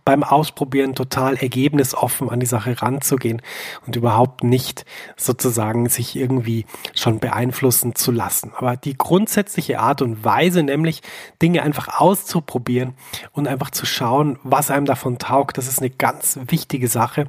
beim 0.05 0.23
Ausprobieren 0.23 0.95
total 0.95 1.37
ergebnisoffen 1.37 2.31
an 2.31 2.41
die 2.41 2.47
Sache 2.47 2.81
ranzugehen 2.81 3.43
und 3.87 3.97
überhaupt 3.97 4.43
nicht 4.43 4.86
sozusagen 5.17 5.89
sich 5.89 6.17
irgendwie 6.17 6.67
schon 6.95 7.19
beeinflussen 7.19 7.95
zu 7.95 8.13
lassen. 8.13 8.53
Aber 8.57 8.77
die 8.77 8.97
grundsätzliche 8.97 9.81
Art 9.81 10.03
und 10.03 10.25
Weise, 10.25 10.63
nämlich 10.63 11.03
Dinge 11.43 11.63
einfach 11.63 12.01
auszuprobieren 12.01 12.95
und 13.33 13.49
einfach 13.49 13.71
zu 13.71 13.87
schauen, 13.87 14.39
was 14.43 14.71
einem 14.71 14.87
davon 14.87 15.19
taugt, 15.19 15.59
das 15.59 15.69
ist 15.69 15.81
eine 15.81 15.91
ganz 15.91 16.39
wichtige 16.49 16.89
Sache. 16.89 17.27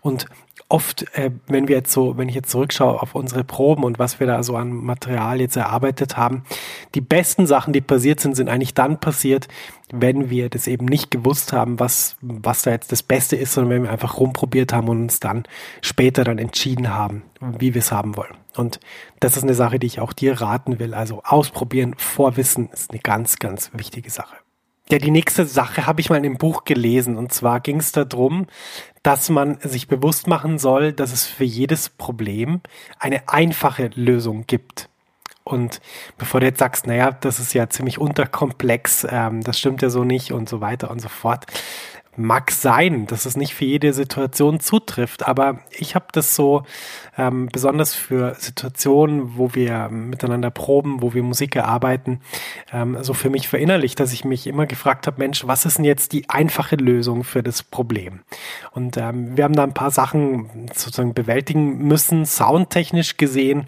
Und 0.00 0.26
oft, 0.70 1.04
äh, 1.14 1.30
wenn 1.46 1.68
wir 1.68 1.76
jetzt 1.76 1.92
so, 1.92 2.16
wenn 2.16 2.28
ich 2.28 2.34
jetzt 2.34 2.50
zurückschaue 2.50 3.02
auf 3.02 3.14
unsere 3.14 3.44
Proben 3.44 3.84
und 3.84 3.98
was 3.98 4.20
wir 4.20 4.26
da 4.26 4.42
so 4.42 4.56
an 4.56 4.72
Material 4.72 5.40
jetzt 5.40 5.56
erarbeitet 5.56 6.16
haben, 6.16 6.44
die 6.94 7.00
besten 7.00 7.46
Sachen, 7.46 7.72
die 7.72 7.80
passiert 7.80 8.20
sind, 8.20 8.36
sind 8.36 8.48
eigentlich 8.48 8.74
dann 8.74 8.98
passiert, 8.98 9.48
wenn 9.92 10.30
wir 10.30 10.48
das 10.48 10.66
eben 10.66 10.86
nicht 10.86 11.10
gewusst 11.10 11.52
haben, 11.52 11.80
was, 11.80 12.16
was 12.20 12.62
da 12.62 12.70
jetzt 12.70 12.92
das 12.92 13.02
Beste 13.02 13.36
ist, 13.36 13.52
sondern 13.52 13.70
wenn 13.70 13.82
wir 13.84 13.90
einfach 13.90 14.18
rumprobiert 14.18 14.72
haben 14.72 14.88
und 14.88 15.02
uns 15.02 15.20
dann 15.20 15.44
später 15.82 16.24
dann 16.24 16.38
entschieden 16.38 16.92
haben, 16.94 17.22
wie 17.40 17.74
wir 17.74 17.80
es 17.80 17.92
haben 17.92 18.16
wollen. 18.16 18.34
Und 18.56 18.80
das 19.20 19.36
ist 19.36 19.42
eine 19.42 19.54
Sache, 19.54 19.78
die 19.78 19.86
ich 19.86 20.00
auch 20.00 20.12
dir 20.12 20.40
raten 20.40 20.78
will. 20.78 20.94
Also 20.94 21.22
ausprobieren, 21.24 21.94
vorwissen 21.96 22.68
ist 22.70 22.90
eine 22.90 23.00
ganz, 23.00 23.38
ganz 23.38 23.70
wichtige 23.72 24.10
Sache. 24.10 24.36
Ja, 24.90 24.98
die 24.98 25.12
nächste 25.12 25.46
Sache 25.46 25.86
habe 25.86 26.00
ich 26.00 26.10
mal 26.10 26.16
in 26.16 26.24
dem 26.24 26.38
Buch 26.38 26.64
gelesen. 26.64 27.16
Und 27.16 27.32
zwar 27.32 27.60
ging 27.60 27.78
es 27.78 27.92
darum, 27.92 28.46
dass 29.04 29.30
man 29.30 29.58
sich 29.60 29.86
bewusst 29.86 30.26
machen 30.26 30.58
soll, 30.58 30.92
dass 30.92 31.12
es 31.12 31.26
für 31.26 31.44
jedes 31.44 31.90
Problem 31.90 32.60
eine 32.98 33.28
einfache 33.28 33.90
Lösung 33.94 34.46
gibt. 34.48 34.88
Und 35.50 35.80
bevor 36.18 36.40
du 36.40 36.46
jetzt 36.46 36.58
sagst, 36.58 36.86
naja, 36.86 37.10
das 37.20 37.38
ist 37.38 37.52
ja 37.54 37.68
ziemlich 37.68 37.98
unterkomplex, 37.98 39.06
ähm, 39.10 39.42
das 39.42 39.58
stimmt 39.58 39.82
ja 39.82 39.90
so 39.90 40.04
nicht 40.04 40.32
und 40.32 40.48
so 40.48 40.60
weiter 40.60 40.90
und 40.90 41.00
so 41.00 41.08
fort, 41.08 41.46
Mag 42.20 42.50
sein, 42.50 43.06
dass 43.06 43.26
es 43.26 43.36
nicht 43.36 43.54
für 43.54 43.64
jede 43.64 43.92
Situation 43.92 44.60
zutrifft, 44.60 45.26
aber 45.26 45.60
ich 45.70 45.94
habe 45.94 46.06
das 46.12 46.36
so 46.36 46.64
ähm, 47.16 47.48
besonders 47.52 47.94
für 47.94 48.34
Situationen, 48.38 49.36
wo 49.36 49.54
wir 49.54 49.88
miteinander 49.88 50.50
proben, 50.50 51.02
wo 51.02 51.14
wir 51.14 51.22
Musik 51.22 51.56
erarbeiten, 51.56 52.20
ähm, 52.72 52.98
so 53.00 53.14
für 53.14 53.30
mich 53.30 53.48
verinnerlicht, 53.48 53.98
dass 53.98 54.12
ich 54.12 54.24
mich 54.24 54.46
immer 54.46 54.66
gefragt 54.66 55.06
habe, 55.06 55.18
Mensch, 55.18 55.46
was 55.46 55.64
ist 55.64 55.78
denn 55.78 55.84
jetzt 55.84 56.12
die 56.12 56.28
einfache 56.28 56.76
Lösung 56.76 57.24
für 57.24 57.42
das 57.42 57.62
Problem? 57.62 58.20
Und 58.72 58.96
ähm, 58.96 59.36
wir 59.36 59.44
haben 59.44 59.56
da 59.56 59.62
ein 59.62 59.74
paar 59.74 59.90
Sachen 59.90 60.68
sozusagen 60.74 61.14
bewältigen 61.14 61.78
müssen, 61.78 62.26
soundtechnisch 62.26 63.16
gesehen 63.16 63.66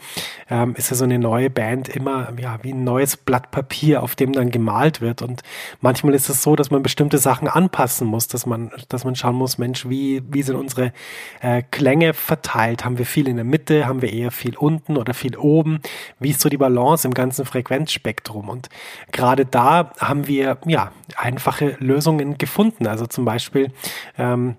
ähm, 0.51 0.75
ist 0.77 0.91
ja 0.91 0.97
so 0.97 1.05
eine 1.05 1.19
neue 1.19 1.51
Band 1.51 1.89
immer 1.89 2.33
ja 2.39 2.59
wie 2.63 2.73
ein 2.73 2.85
neues 2.85 3.17
Blatt 3.17 3.51
Papier, 3.51 4.03
auf 4.03 4.15
dem 4.15 4.33
dann 4.33 4.51
gemalt 4.51 5.01
wird. 5.01 5.23
Und 5.23 5.43
manchmal 5.81 6.15
ist 6.15 6.29
es 6.29 6.43
so, 6.43 6.57
dass 6.57 6.71
man 6.71 6.83
bestimmte 6.83 7.19
Sachen 7.19 7.49
anpassen 7.49 8.07
muss 8.07 8.29
dass 8.43 8.47
man, 8.47 8.73
dass 8.89 9.05
man 9.05 9.15
schauen 9.15 9.37
muss, 9.37 9.59
Mensch, 9.59 9.89
wie, 9.89 10.21
wie 10.29 10.43
sind 10.43 10.57
unsere 10.57 10.93
äh, 11.41 11.63
Klänge 11.71 12.13
verteilt? 12.13 12.85
Haben 12.85 12.99
wir 12.99 13.07
viel 13.07 13.29
in 13.29 13.37
der 13.37 13.45
Mitte? 13.45 13.87
Haben 13.87 14.03
wir 14.03 14.13
eher 14.13 14.33
viel 14.33 14.57
unten 14.57 14.97
oder 14.97 15.15
viel 15.15 15.37
oben? 15.37 15.81
Wie 16.19 16.31
ist 16.31 16.41
so 16.41 16.49
die 16.49 16.57
Balance 16.57 17.07
im 17.07 17.15
ganzen 17.15 17.45
Frequenzspektrum? 17.45 18.49
Und 18.49 18.69
gerade 19.13 19.47
da 19.47 19.93
haben 20.01 20.27
wir 20.27 20.59
ja 20.67 20.91
einfache 21.17 21.77
Lösungen 21.79 22.37
gefunden. 22.37 22.89
Also 22.89 23.07
zum 23.07 23.25
Beispiel 23.25 23.71
ähm, 24.19 24.57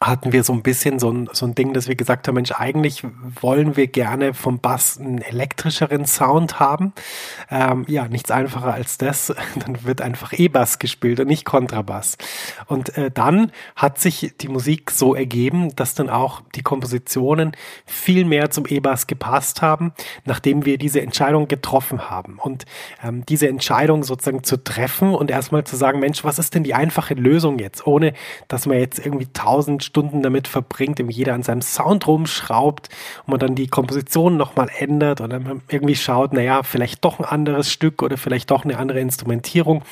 hatten 0.00 0.32
wir 0.32 0.44
so 0.44 0.52
ein 0.52 0.62
bisschen 0.62 0.98
so 0.98 1.10
ein, 1.10 1.28
so 1.32 1.44
ein 1.44 1.54
Ding, 1.54 1.72
dass 1.72 1.88
wir 1.88 1.96
gesagt 1.96 2.28
haben, 2.28 2.36
Mensch, 2.36 2.52
eigentlich 2.52 3.02
wollen 3.40 3.76
wir 3.76 3.88
gerne 3.88 4.32
vom 4.32 4.60
Bass 4.60 4.98
einen 4.98 5.20
elektrischeren 5.20 6.06
Sound 6.06 6.60
haben. 6.60 6.92
Ähm, 7.50 7.84
ja, 7.88 8.06
nichts 8.06 8.30
einfacher 8.30 8.72
als 8.72 8.98
das. 8.98 9.34
Dann 9.56 9.84
wird 9.84 10.00
einfach 10.00 10.32
E-Bass 10.32 10.78
gespielt 10.78 11.18
und 11.18 11.26
nicht 11.26 11.44
Kontrabass. 11.44 12.16
Und 12.66 12.96
äh, 12.96 13.10
dann 13.10 13.50
hat 13.74 13.98
sich 13.98 14.34
die 14.40 14.48
Musik 14.48 14.90
so 14.90 15.14
ergeben, 15.14 15.74
dass 15.74 15.94
dann 15.94 16.10
auch 16.10 16.42
die 16.54 16.62
Kompositionen 16.62 17.52
viel 17.86 18.24
mehr 18.24 18.50
zum 18.50 18.66
E-Bass 18.66 19.06
gepasst 19.06 19.62
haben, 19.62 19.92
nachdem 20.24 20.64
wir 20.64 20.78
diese 20.78 21.00
Entscheidung 21.00 21.48
getroffen 21.48 22.10
haben. 22.10 22.38
Und 22.38 22.66
ähm, 23.02 23.24
diese 23.26 23.48
Entscheidung 23.48 24.04
sozusagen 24.04 24.44
zu 24.44 24.62
treffen 24.62 25.14
und 25.14 25.30
erstmal 25.30 25.64
zu 25.64 25.76
sagen, 25.76 25.98
Mensch, 25.98 26.22
was 26.24 26.38
ist 26.38 26.54
denn 26.54 26.62
die 26.62 26.74
einfache 26.74 27.14
Lösung 27.14 27.58
jetzt, 27.58 27.86
ohne 27.86 28.12
dass 28.46 28.66
man 28.66 28.78
jetzt 28.78 29.04
irgendwie 29.04 29.26
tausend 29.32 29.77
Stunden 29.80 30.22
damit 30.22 30.48
verbringt, 30.48 30.98
irgendwie 30.98 31.16
jeder 31.16 31.34
an 31.34 31.42
seinem 31.42 31.62
Sound 31.62 32.06
rumschraubt 32.06 32.88
und 33.24 33.28
man 33.28 33.40
dann 33.40 33.54
die 33.54 33.68
Komposition 33.68 34.36
nochmal 34.36 34.68
ändert 34.78 35.20
und 35.20 35.30
dann 35.30 35.62
irgendwie 35.68 35.96
schaut, 35.96 36.32
naja, 36.32 36.62
vielleicht 36.62 37.04
doch 37.04 37.18
ein 37.18 37.24
anderes 37.24 37.70
Stück 37.72 38.02
oder 38.02 38.16
vielleicht 38.16 38.50
doch 38.50 38.64
eine 38.64 38.78
andere 38.78 39.00
Instrumentierung, 39.00 39.82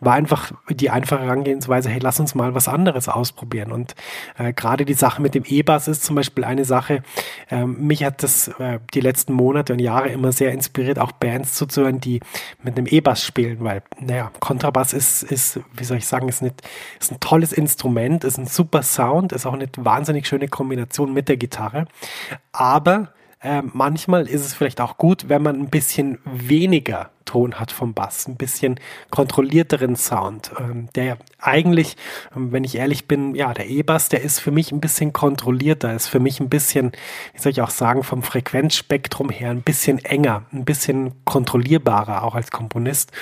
war 0.00 0.14
einfach 0.14 0.52
die 0.68 0.90
einfache 0.90 1.22
Herangehensweise, 1.22 1.88
hey, 1.88 2.00
lass 2.02 2.20
uns 2.20 2.34
mal 2.34 2.54
was 2.54 2.68
anderes 2.68 3.08
ausprobieren. 3.08 3.72
Und 3.72 3.94
äh, 4.38 4.52
gerade 4.52 4.84
die 4.84 4.94
Sache 4.94 5.22
mit 5.22 5.34
dem 5.34 5.44
E-Bass 5.46 5.88
ist 5.88 6.04
zum 6.04 6.16
Beispiel 6.16 6.44
eine 6.44 6.64
Sache, 6.64 7.02
äh, 7.50 7.64
mich 7.64 8.04
hat 8.04 8.22
das 8.22 8.48
äh, 8.58 8.78
die 8.94 9.00
letzten 9.00 9.32
Monate 9.32 9.72
und 9.72 9.78
Jahre 9.78 10.08
immer 10.08 10.32
sehr 10.32 10.52
inspiriert, 10.52 10.98
auch 10.98 11.12
Bands 11.12 11.54
zuzuhören, 11.54 12.00
die 12.00 12.20
mit 12.62 12.76
einem 12.76 12.86
E-Bass 12.86 13.24
spielen, 13.24 13.58
weil, 13.60 13.82
naja, 13.98 14.30
Kontrabass 14.40 14.92
ist, 14.92 15.22
ist, 15.22 15.60
wie 15.74 15.84
soll 15.84 15.98
ich 15.98 16.06
sagen, 16.06 16.28
ist, 16.28 16.42
nicht, 16.42 16.62
ist 17.00 17.12
ein 17.12 17.20
tolles 17.20 17.52
Instrument, 17.52 18.24
ist 18.24 18.38
ein 18.38 18.46
super 18.46 18.82
Sound, 18.82 19.29
ist 19.32 19.46
auch 19.46 19.54
eine 19.54 19.68
wahnsinnig 19.76 20.26
schöne 20.26 20.48
Kombination 20.48 21.12
mit 21.12 21.28
der 21.28 21.36
Gitarre. 21.36 21.86
Aber 22.52 23.12
äh, 23.42 23.62
manchmal 23.72 24.28
ist 24.28 24.44
es 24.44 24.54
vielleicht 24.54 24.80
auch 24.80 24.98
gut, 24.98 25.28
wenn 25.28 25.42
man 25.42 25.56
ein 25.56 25.70
bisschen 25.70 26.18
weniger 26.24 27.10
Ton 27.24 27.54
hat 27.54 27.70
vom 27.70 27.94
Bass, 27.94 28.26
ein 28.26 28.36
bisschen 28.36 28.80
kontrollierteren 29.10 29.94
Sound. 29.96 30.50
Ähm, 30.58 30.88
der 30.94 31.16
eigentlich, 31.38 31.96
ähm, 32.36 32.52
wenn 32.52 32.64
ich 32.64 32.74
ehrlich 32.74 33.06
bin, 33.06 33.34
ja, 33.34 33.54
der 33.54 33.68
E-Bass, 33.68 34.08
der 34.08 34.22
ist 34.22 34.40
für 34.40 34.50
mich 34.50 34.72
ein 34.72 34.80
bisschen 34.80 35.12
kontrollierter, 35.12 35.94
ist 35.94 36.08
für 36.08 36.18
mich 36.18 36.40
ein 36.40 36.50
bisschen, 36.50 36.92
wie 37.32 37.40
soll 37.40 37.52
ich 37.52 37.62
auch 37.62 37.70
sagen, 37.70 38.02
vom 38.02 38.22
Frequenzspektrum 38.22 39.30
her 39.30 39.50
ein 39.50 39.62
bisschen 39.62 40.04
enger, 40.04 40.42
ein 40.52 40.64
bisschen 40.64 41.24
kontrollierbarer, 41.24 42.24
auch 42.24 42.34
als 42.34 42.50
Komponist. 42.50 43.12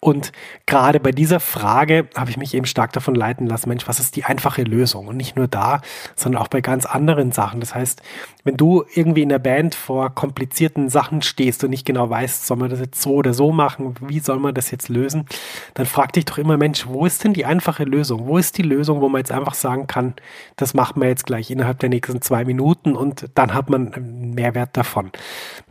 Und 0.00 0.30
gerade 0.66 1.00
bei 1.00 1.10
dieser 1.10 1.40
Frage 1.40 2.08
habe 2.16 2.30
ich 2.30 2.36
mich 2.36 2.54
eben 2.54 2.66
stark 2.66 2.92
davon 2.92 3.16
leiten 3.16 3.48
lassen, 3.48 3.68
Mensch, 3.68 3.88
was 3.88 3.98
ist 3.98 4.14
die 4.14 4.24
einfache 4.24 4.62
Lösung? 4.62 5.08
Und 5.08 5.16
nicht 5.16 5.34
nur 5.34 5.48
da, 5.48 5.80
sondern 6.14 6.40
auch 6.40 6.48
bei 6.48 6.60
ganz 6.60 6.86
anderen 6.86 7.32
Sachen. 7.32 7.58
Das 7.58 7.74
heißt, 7.74 8.00
wenn 8.44 8.56
du 8.56 8.84
irgendwie 8.94 9.22
in 9.22 9.28
der 9.28 9.40
Band 9.40 9.74
vor 9.74 10.14
komplizierten 10.14 10.88
Sachen 10.88 11.22
stehst 11.22 11.64
und 11.64 11.70
nicht 11.70 11.84
genau 11.84 12.08
weißt, 12.08 12.46
soll 12.46 12.58
man 12.58 12.70
das 12.70 12.78
jetzt 12.78 13.02
so 13.02 13.14
oder 13.14 13.34
so 13.34 13.50
machen, 13.50 13.96
wie 14.00 14.20
soll 14.20 14.38
man 14.38 14.54
das 14.54 14.70
jetzt 14.70 14.88
lösen, 14.88 15.26
dann 15.74 15.86
frag 15.86 16.12
dich 16.12 16.24
doch 16.26 16.38
immer, 16.38 16.56
Mensch, 16.56 16.86
wo 16.86 17.04
ist 17.04 17.24
denn 17.24 17.32
die 17.32 17.44
einfache 17.44 17.84
Lösung? 17.84 18.26
Wo 18.28 18.38
ist 18.38 18.56
die 18.56 18.62
Lösung, 18.62 19.00
wo 19.00 19.08
man 19.08 19.18
jetzt 19.18 19.32
einfach 19.32 19.54
sagen 19.54 19.88
kann, 19.88 20.14
das 20.54 20.74
macht 20.74 20.96
man 20.96 21.08
jetzt 21.08 21.26
gleich 21.26 21.50
innerhalb 21.50 21.80
der 21.80 21.88
nächsten 21.88 22.22
zwei 22.22 22.44
Minuten 22.44 22.94
und 22.94 23.26
dann 23.34 23.52
hat 23.52 23.68
man 23.68 23.92
einen 23.92 24.34
Mehrwert 24.34 24.76
davon. 24.76 25.10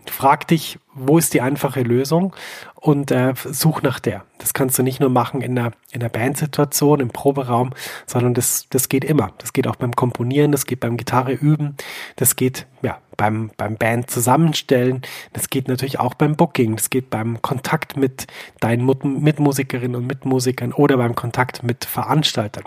Frag 0.09 0.47
dich, 0.47 0.79
wo 0.93 1.17
ist 1.17 1.33
die 1.33 1.41
einfache 1.41 1.81
Lösung 1.81 2.35
und 2.75 3.11
äh, 3.11 3.33
such 3.45 3.81
nach 3.81 3.99
der. 3.99 4.23
Das 4.37 4.53
kannst 4.53 4.77
du 4.79 4.83
nicht 4.83 4.99
nur 4.99 5.09
machen 5.09 5.41
in 5.41 5.57
einer, 5.57 5.71
in 5.91 6.01
einer 6.01 6.09
Bandsituation, 6.09 6.99
im 6.99 7.09
Proberaum, 7.09 7.73
sondern 8.05 8.33
das, 8.33 8.67
das 8.69 8.89
geht 8.89 9.03
immer. 9.03 9.31
Das 9.37 9.53
geht 9.53 9.67
auch 9.67 9.75
beim 9.75 9.95
Komponieren, 9.95 10.51
das 10.51 10.65
geht 10.65 10.79
beim 10.79 10.97
Gitarre 10.97 11.33
üben, 11.33 11.75
das 12.15 12.35
geht 12.35 12.65
ja 12.81 12.97
beim, 13.17 13.51
beim 13.57 13.75
Band 13.75 14.09
zusammenstellen, 14.09 15.01
das 15.33 15.49
geht 15.49 15.67
natürlich 15.67 15.99
auch 15.99 16.13
beim 16.13 16.35
Booking, 16.35 16.75
das 16.75 16.89
geht 16.89 17.09
beim 17.09 17.41
Kontakt 17.41 17.97
mit 17.97 18.27
deinen 18.59 18.85
Mitmusikerinnen 18.85 19.95
und 19.95 20.07
Mitmusikern 20.07 20.71
oder 20.71 20.97
beim 20.97 21.15
Kontakt 21.15 21.63
mit 21.63 21.85
Veranstaltern. 21.85 22.65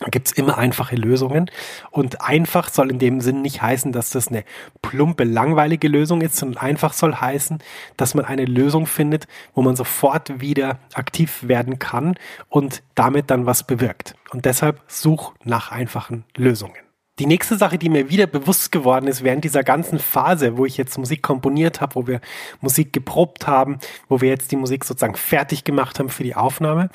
Da 0.00 0.08
gibt's 0.08 0.32
immer 0.32 0.58
einfache 0.58 0.96
Lösungen. 0.96 1.50
Und 1.90 2.20
einfach 2.20 2.68
soll 2.68 2.90
in 2.90 2.98
dem 2.98 3.20
Sinn 3.20 3.42
nicht 3.42 3.62
heißen, 3.62 3.92
dass 3.92 4.10
das 4.10 4.28
eine 4.28 4.44
plumpe, 4.82 5.22
langweilige 5.22 5.86
Lösung 5.86 6.20
ist, 6.20 6.36
sondern 6.36 6.62
einfach 6.62 6.92
soll 6.92 7.14
heißen, 7.14 7.58
dass 7.96 8.14
man 8.14 8.24
eine 8.24 8.44
Lösung 8.44 8.86
findet, 8.86 9.28
wo 9.54 9.62
man 9.62 9.76
sofort 9.76 10.40
wieder 10.40 10.78
aktiv 10.94 11.44
werden 11.46 11.78
kann 11.78 12.16
und 12.48 12.82
damit 12.96 13.30
dann 13.30 13.46
was 13.46 13.64
bewirkt. 13.64 14.16
Und 14.30 14.46
deshalb 14.46 14.80
such 14.88 15.32
nach 15.44 15.70
einfachen 15.70 16.24
Lösungen. 16.36 16.74
Die 17.20 17.26
nächste 17.26 17.56
Sache, 17.56 17.78
die 17.78 17.90
mir 17.90 18.10
wieder 18.10 18.26
bewusst 18.26 18.72
geworden 18.72 19.06
ist 19.06 19.22
während 19.22 19.44
dieser 19.44 19.62
ganzen 19.62 20.00
Phase, 20.00 20.56
wo 20.56 20.66
ich 20.66 20.76
jetzt 20.76 20.98
Musik 20.98 21.22
komponiert 21.22 21.80
habe, 21.80 21.94
wo 21.94 22.06
wir 22.08 22.20
Musik 22.60 22.92
geprobt 22.92 23.46
haben, 23.46 23.78
wo 24.08 24.20
wir 24.20 24.30
jetzt 24.30 24.50
die 24.50 24.56
Musik 24.56 24.84
sozusagen 24.84 25.14
fertig 25.14 25.62
gemacht 25.62 26.00
haben 26.00 26.08
für 26.08 26.24
die 26.24 26.34
Aufnahme, 26.34 26.90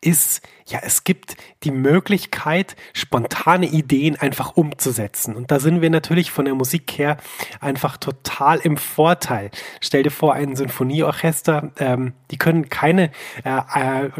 ist, 0.00 0.40
ja, 0.68 0.80
es 0.82 1.04
gibt 1.04 1.36
die 1.64 1.70
Möglichkeit, 1.70 2.76
spontane 2.92 3.66
Ideen 3.66 4.16
einfach 4.16 4.56
umzusetzen. 4.56 5.34
Und 5.34 5.50
da 5.50 5.60
sind 5.60 5.80
wir 5.80 5.90
natürlich 5.90 6.30
von 6.30 6.44
der 6.44 6.54
Musik 6.54 6.98
her 6.98 7.16
einfach 7.60 7.96
total 7.96 8.58
im 8.58 8.76
Vorteil. 8.76 9.50
Stell 9.80 10.02
dir 10.02 10.10
vor, 10.10 10.34
ein 10.34 10.56
Sinfonieorchester, 10.56 11.72
ähm, 11.78 12.12
die 12.30 12.36
können 12.36 12.68
keine 12.68 13.10
äh, 13.44 14.04
äh, 14.04 14.10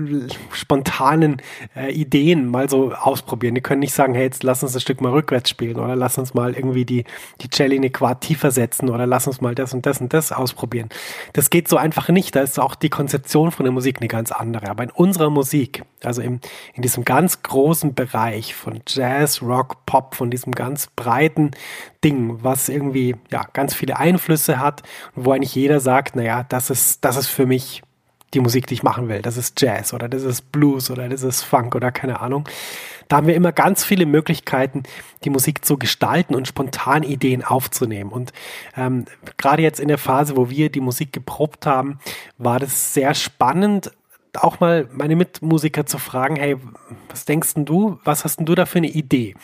spontanen 0.52 1.42
äh, 1.76 1.92
Ideen 1.92 2.48
mal 2.48 2.70
so 2.70 2.92
ausprobieren. 2.92 3.54
Die 3.54 3.60
können 3.60 3.80
nicht 3.80 3.94
sagen, 3.94 4.14
hey, 4.14 4.24
jetzt 4.24 4.42
lass 4.42 4.62
uns 4.62 4.72
das 4.72 4.82
Stück 4.82 5.00
mal 5.00 5.12
rückwärts 5.12 5.50
spielen 5.50 5.78
oder 5.78 5.96
lass 5.96 6.16
uns 6.16 6.32
mal 6.32 6.54
irgendwie 6.54 6.84
die, 6.84 7.04
die 7.42 7.50
Celli 7.50 7.76
eine 7.76 7.90
Quart 7.90 8.22
tiefer 8.22 8.50
setzen 8.50 8.88
oder 8.88 9.06
lass 9.06 9.26
uns 9.26 9.40
mal 9.40 9.54
das 9.54 9.74
und 9.74 9.84
das 9.84 10.00
und 10.00 10.12
das 10.14 10.32
ausprobieren. 10.32 10.88
Das 11.34 11.50
geht 11.50 11.68
so 11.68 11.76
einfach 11.76 12.08
nicht. 12.08 12.34
Da 12.34 12.40
ist 12.40 12.58
auch 12.58 12.74
die 12.74 12.88
Konzeption 12.88 13.52
von 13.52 13.64
der 13.64 13.72
Musik 13.72 13.98
eine 13.98 14.08
ganz 14.08 14.32
andere. 14.32 14.70
Aber 14.70 14.82
in 14.82 14.90
unserer 14.90 15.30
Musik, 15.30 15.82
also 16.04 16.22
im, 16.22 16.40
in 16.74 16.82
diesem 16.82 17.04
ganz 17.04 17.42
großen 17.42 17.94
Bereich 17.94 18.54
von 18.54 18.80
Jazz, 18.86 19.42
Rock, 19.42 19.84
Pop, 19.86 20.14
von 20.14 20.30
diesem 20.30 20.52
ganz 20.52 20.88
breiten 20.94 21.50
Ding, 22.04 22.42
was 22.42 22.68
irgendwie 22.68 23.16
ja 23.30 23.44
ganz 23.52 23.74
viele 23.74 23.98
Einflüsse 23.98 24.58
hat 24.58 24.82
wo 25.14 25.32
eigentlich 25.32 25.54
jeder 25.54 25.80
sagt, 25.80 26.16
naja, 26.16 26.44
das 26.48 26.70
ist, 26.70 27.04
das 27.04 27.16
ist 27.16 27.28
für 27.28 27.46
mich 27.46 27.82
die 28.34 28.40
Musik, 28.40 28.66
die 28.66 28.74
ich 28.74 28.82
machen 28.82 29.08
will. 29.08 29.22
Das 29.22 29.36
ist 29.36 29.60
Jazz 29.60 29.94
oder 29.94 30.08
das 30.08 30.22
ist 30.22 30.52
Blues 30.52 30.90
oder 30.90 31.08
das 31.08 31.22
ist 31.22 31.42
Funk 31.42 31.74
oder 31.74 31.90
keine 31.90 32.20
Ahnung. 32.20 32.46
Da 33.08 33.16
haben 33.16 33.26
wir 33.26 33.34
immer 33.34 33.52
ganz 33.52 33.84
viele 33.84 34.04
Möglichkeiten, 34.04 34.82
die 35.24 35.30
Musik 35.30 35.64
zu 35.64 35.78
gestalten 35.78 36.34
und 36.34 36.46
spontan 36.46 37.02
Ideen 37.02 37.42
aufzunehmen. 37.42 38.10
Und 38.10 38.34
ähm, 38.76 39.06
gerade 39.38 39.62
jetzt 39.62 39.80
in 39.80 39.88
der 39.88 39.96
Phase, 39.96 40.36
wo 40.36 40.50
wir 40.50 40.70
die 40.70 40.80
Musik 40.80 41.14
geprobt 41.14 41.64
haben, 41.64 42.00
war 42.36 42.58
das 42.58 42.92
sehr 42.92 43.14
spannend, 43.14 43.92
auch 44.36 44.60
mal 44.60 44.88
meine 44.92 45.16
Mitmusiker 45.16 45.86
zu 45.86 45.98
fragen, 45.98 46.36
hey, 46.36 46.56
was 47.08 47.24
denkst 47.24 47.54
denn 47.54 47.64
du, 47.64 47.98
was 48.04 48.24
hast 48.24 48.38
denn 48.38 48.46
du 48.46 48.54
da 48.54 48.66
für 48.66 48.78
eine 48.78 48.88
Idee? 48.88 49.34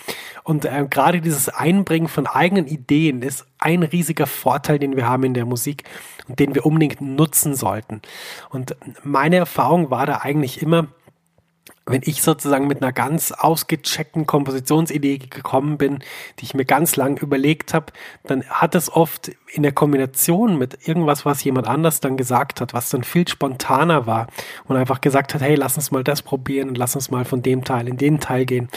Und 0.42 0.64
äh, 0.64 0.86
gerade 0.88 1.20
dieses 1.20 1.48
Einbringen 1.48 2.08
von 2.08 2.26
eigenen 2.26 2.66
Ideen 2.66 3.22
ist 3.22 3.46
ein 3.58 3.82
riesiger 3.82 4.26
Vorteil, 4.26 4.78
den 4.78 4.96
wir 4.96 5.08
haben 5.08 5.24
in 5.24 5.34
der 5.34 5.46
Musik 5.46 5.84
und 6.28 6.38
den 6.38 6.54
wir 6.54 6.66
unbedingt 6.66 7.00
nutzen 7.00 7.54
sollten. 7.54 8.02
Und 8.50 8.76
meine 9.02 9.36
Erfahrung 9.36 9.90
war 9.90 10.06
da 10.06 10.18
eigentlich 10.18 10.62
immer, 10.62 10.88
wenn 11.86 12.00
ich 12.04 12.22
sozusagen 12.22 12.66
mit 12.66 12.82
einer 12.82 12.92
ganz 12.92 13.30
ausgecheckten 13.32 14.26
Kompositionsidee 14.26 15.18
gekommen 15.18 15.76
bin, 15.76 15.98
die 16.38 16.44
ich 16.44 16.54
mir 16.54 16.64
ganz 16.64 16.96
lang 16.96 17.18
überlegt 17.18 17.74
habe, 17.74 17.92
dann 18.22 18.44
hat 18.44 18.74
es 18.74 18.90
oft 18.90 19.32
in 19.52 19.62
der 19.62 19.72
Kombination 19.72 20.56
mit 20.58 20.88
irgendwas, 20.88 21.24
was 21.24 21.44
jemand 21.44 21.68
anders 21.68 22.00
dann 22.00 22.16
gesagt 22.16 22.60
hat, 22.60 22.72
was 22.72 22.88
dann 22.88 23.04
viel 23.04 23.28
spontaner 23.28 24.06
war 24.06 24.28
und 24.64 24.76
einfach 24.76 25.00
gesagt 25.00 25.34
hat, 25.34 25.42
hey, 25.42 25.54
lass 25.54 25.76
uns 25.76 25.90
mal 25.90 26.02
das 26.02 26.22
probieren 26.22 26.70
und 26.70 26.78
lass 26.78 26.96
uns 26.96 27.10
mal 27.10 27.24
von 27.24 27.42
dem 27.42 27.64
Teil 27.64 27.86
in 27.86 27.98
den 27.98 28.18
Teil 28.18 28.46
gehen. 28.46 28.68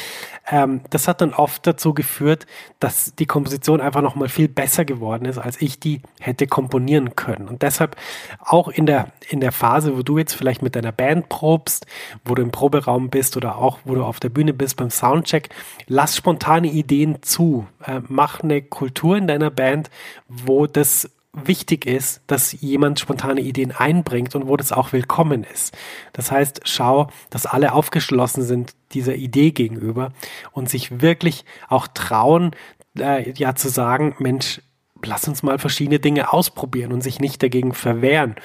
Ähm, 0.50 0.82
das 0.90 1.08
hat 1.08 1.22
dann 1.22 1.34
oft 1.34 1.66
dazu 1.66 1.94
geführt, 1.94 2.46
dass 2.80 3.16
die 3.16 3.26
Komposition 3.26 3.82
einfach 3.82 4.02
nochmal 4.02 4.30
viel 4.30 4.50
besser 4.50 4.86
geworden 4.86 5.26
ist, 5.26 5.38
als 5.38 5.62
ich 5.62 5.80
die 5.80 6.02
hätte 6.20 6.46
komponieren 6.46 7.16
können. 7.16 7.48
Und 7.48 7.62
deshalb 7.62 7.96
auch 8.40 8.68
in 8.68 8.86
der, 8.86 9.14
in 9.30 9.40
der 9.40 9.52
Phase, 9.52 9.98
wo 9.98 10.04
du 10.04 10.18
jetzt 10.18 10.34
vielleicht 10.34 10.62
mit 10.62 10.76
deiner 10.76 10.92
Band 10.92 11.30
probst, 11.30 11.86
wo 12.24 12.36
du 12.36 12.44
im 12.44 12.52
Proberaum 12.52 12.97
Raum 12.98 13.10
bist 13.10 13.38
oder 13.38 13.58
auch 13.58 13.80
wo 13.86 13.96
du 13.96 14.04
auf 14.04 14.20
der 14.20 14.30
Bühne 14.30 14.54
bist 14.54 14.76
beim 14.78 14.90
Soundcheck, 14.90 15.50
lass 15.88 16.18
spontane 16.18 16.68
Ideen 16.68 17.22
zu. 17.22 17.68
Äh, 17.86 18.02
mach 18.08 18.42
eine 18.42 18.62
Kultur 18.62 19.18
in 19.18 19.28
deiner 19.28 19.52
Band, 19.52 19.90
wo 20.28 20.68
das 20.68 21.10
wichtig 21.34 21.86
ist, 21.86 22.22
dass 22.26 22.60
jemand 22.62 23.00
spontane 23.00 23.42
Ideen 23.42 23.72
einbringt 23.72 24.34
und 24.34 24.48
wo 24.48 24.58
das 24.58 24.72
auch 24.72 24.92
willkommen 24.92 25.44
ist. 25.44 25.78
Das 26.14 26.32
heißt, 26.32 26.62
schau, 26.64 27.10
dass 27.30 27.46
alle 27.46 27.74
aufgeschlossen 27.74 28.42
sind 28.42 28.74
dieser 28.94 29.16
Idee 29.16 29.52
gegenüber 29.52 30.12
und 30.52 30.68
sich 30.68 31.02
wirklich 31.02 31.46
auch 31.70 31.88
trauen, 31.88 32.56
äh, 32.98 33.32
ja 33.34 33.54
zu 33.54 33.70
sagen, 33.70 34.16
Mensch, 34.18 34.62
lass 35.04 35.28
uns 35.28 35.44
mal 35.44 35.60
verschiedene 35.60 36.00
Dinge 36.00 36.34
ausprobieren 36.34 36.92
und 36.92 37.02
sich 37.02 37.20
nicht 37.20 37.44
dagegen 37.44 37.74
verwehren. 37.74 38.36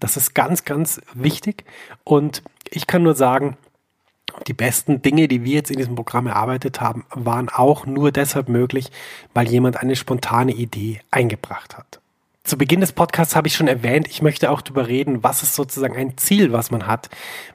Das 0.00 0.16
ist 0.16 0.34
ganz, 0.34 0.64
ganz 0.64 1.02
wichtig. 1.12 1.64
Und 2.04 2.42
ich 2.70 2.86
kann 2.86 3.02
nur 3.02 3.14
sagen, 3.14 3.58
die 4.46 4.54
besten 4.54 5.02
Dinge, 5.02 5.28
die 5.28 5.44
wir 5.44 5.54
jetzt 5.54 5.70
in 5.70 5.78
diesem 5.78 5.94
Programm 5.94 6.26
erarbeitet 6.26 6.80
haben, 6.80 7.04
waren 7.10 7.48
auch 7.48 7.86
nur 7.86 8.12
deshalb 8.12 8.48
möglich, 8.48 8.90
weil 9.34 9.48
jemand 9.48 9.78
eine 9.78 9.96
spontane 9.96 10.52
Idee 10.52 11.00
eingebracht 11.10 11.76
hat. 11.76 12.00
Zu 12.48 12.56
Beginn 12.56 12.80
des 12.80 12.92
Podcasts 12.92 13.36
habe 13.36 13.46
ich 13.46 13.54
schon 13.54 13.68
erwähnt, 13.68 14.08
ich 14.08 14.22
möchte 14.22 14.50
auch 14.50 14.62
darüber 14.62 14.88
reden, 14.88 15.22
was 15.22 15.42
ist 15.42 15.54
sozusagen 15.54 15.94
ein 15.94 16.16
Ziel, 16.16 16.50
was 16.50 16.70
man 16.70 16.86
hat, 16.86 17.10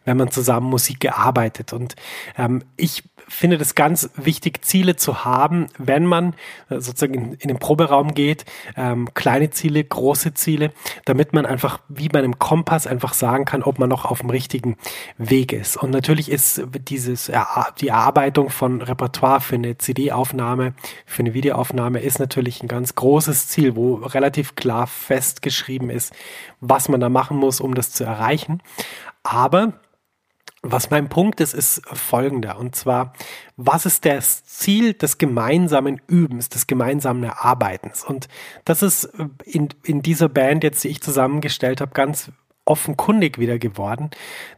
wenn 0.06 0.18
man 0.18 0.30
zusammen 0.30 0.70
Musik 0.70 1.00
gearbeitet. 1.00 1.74
Und 1.74 1.96
ähm, 2.38 2.64
ich 2.78 3.02
finde 3.28 3.58
das 3.58 3.74
ganz 3.74 4.12
wichtig, 4.16 4.64
Ziele 4.64 4.96
zu 4.96 5.26
haben, 5.26 5.68
wenn 5.80 6.06
man 6.06 6.36
äh, 6.70 6.80
sozusagen 6.80 7.14
in, 7.14 7.34
in 7.34 7.48
den 7.48 7.58
Proberaum 7.58 8.14
geht, 8.14 8.46
ähm, 8.76 9.10
kleine 9.16 9.50
Ziele, 9.50 9.84
große 9.84 10.36
Ziele, 10.36 10.72
damit 11.06 11.34
man 11.34 11.48
einfach 11.48 11.80
wie 11.90 12.10
bei 12.10 12.20
einem 12.20 12.38
Kompass 12.38 12.86
einfach 12.86 13.14
sagen 13.14 13.46
kann, 13.46 13.64
ob 13.64 13.80
man 13.80 13.90
noch 13.90 14.06
auf 14.06 14.20
dem 14.20 14.30
richtigen 14.30 14.78
Weg 15.18 15.54
ist. 15.54 15.76
Und 15.78 15.90
natürlich 15.90 16.30
ist 16.30 16.64
dieses 16.88 17.32
die 17.82 17.88
Erarbeitung 17.88 18.50
von 18.50 18.82
Repertoire 18.82 19.42
für 19.42 19.56
eine 19.56 19.78
CD-Aufnahme, 19.78 20.74
für 21.06 21.22
eine 21.22 21.34
Videoaufnahme 21.34 22.00
ist 22.00 22.20
natürlich 22.20 22.62
ein 22.62 22.68
ganz 22.68 22.94
großes 22.96 23.48
Ziel, 23.48 23.76
wo 23.76 23.96
relativ 23.96 24.56
klar 24.56 24.83
festgeschrieben 24.88 25.90
ist, 25.90 26.14
was 26.60 26.90
man 26.90 27.00
da 27.00 27.10
machen 27.10 27.38
muss, 27.38 27.60
um 27.62 27.76
das 27.76 27.92
zu 27.92 28.04
erreichen. 28.04 28.62
Aber 29.24 29.74
was 30.66 30.90
mein 30.90 31.10
Punkt 31.10 31.42
ist, 31.42 31.54
ist 31.54 31.82
folgender. 31.86 32.58
Und 32.58 32.74
zwar, 32.76 33.14
was 33.58 33.86
ist 33.86 34.06
das 34.06 34.46
Ziel 34.46 34.94
des 34.94 35.18
gemeinsamen 35.18 36.02
Übens, 36.08 36.48
des 36.48 36.68
gemeinsamen 36.68 37.24
Erarbeitens? 37.24 38.04
Und 38.04 38.30
das 38.64 38.82
ist 38.82 39.04
in, 39.44 39.70
in 39.84 40.02
dieser 40.02 40.30
Band 40.30 40.64
jetzt, 40.64 40.84
die 40.86 40.88
ich 40.88 41.02
zusammengestellt 41.02 41.82
habe, 41.82 41.92
ganz 41.92 42.32
offenkundig 42.66 43.40
wieder 43.40 43.60
geworden. 43.60 44.10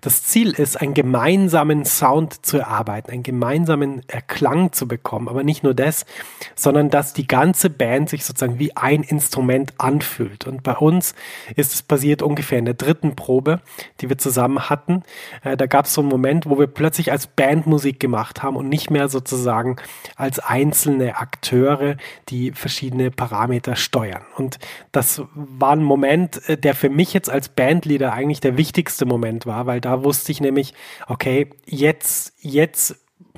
Das 0.02 0.24
Ziel 0.24 0.52
ist, 0.52 0.80
einen 0.80 0.94
gemeinsamen 0.94 1.86
Sound 1.86 2.46
zu 2.46 2.60
erarbeiten, 2.60 3.12
einen 3.12 3.24
gemeinsamen 3.24 4.04
Klang 4.28 4.72
zu 4.74 4.88
bekommen. 4.88 5.28
Aber 5.28 5.44
nicht 5.44 5.64
nur 5.64 5.74
das, 5.74 6.06
sondern 6.54 6.92
dass 6.92 7.14
die 7.14 7.26
ganze 7.26 7.72
Band 7.72 8.10
sich 8.10 8.24
sozusagen 8.24 8.60
wie 8.60 8.76
ein 8.78 9.02
Instrument 9.02 9.74
anfühlt. 9.80 10.46
Und 10.46 10.62
bei 10.62 10.74
uns 10.74 11.16
ist 11.56 11.74
es 11.74 11.82
passiert 11.82 12.22
ungefähr 12.22 12.60
in 12.60 12.66
der 12.66 12.76
dritten 12.76 13.16
Probe, 13.16 13.62
die 14.02 14.10
wir 14.10 14.20
zusammen 14.20 14.70
hatten. 14.70 15.02
Äh, 15.44 15.58
da 15.58 15.66
gab 15.66 15.86
es 15.86 15.94
so 15.94 16.02
einen 16.02 16.10
Moment, 16.10 16.48
wo 16.48 16.60
wir 16.60 16.68
plötzlich 16.68 17.12
als 17.12 17.26
Band 17.26 17.66
Musik 17.66 18.00
gemacht 18.00 18.44
haben 18.44 18.56
und 18.56 18.70
nicht 18.70 18.92
mehr 18.92 19.10
sozusagen 19.10 19.78
als 20.16 20.38
einzelne 20.38 21.18
Akteure, 21.18 21.98
die 22.30 22.52
verschiedene 22.52 23.10
Parameter 23.10 23.76
steuern. 23.76 24.22
Und 24.38 24.60
das 24.92 25.24
war 25.34 25.72
ein 25.72 25.84
Moment, 25.84 26.48
äh, 26.48 26.56
der 26.56 26.76
für 26.76 26.90
mich 26.90 27.12
jetzt 27.12 27.32
als 27.32 27.50
Bandleader 27.50 27.95
Bandleader 27.96 28.14
eigentlich 28.14 28.40
der 28.40 28.58
wichtigste 28.58 29.06
Moment 29.06 29.46
war, 29.46 29.66
weil 29.66 29.82
da 29.82 30.04
wusste 30.04 30.32
ich 30.32 30.42
nämlich, 30.42 30.74
okay, 31.08 31.50
jetzt, 31.66 32.34
jetzt 32.40 32.96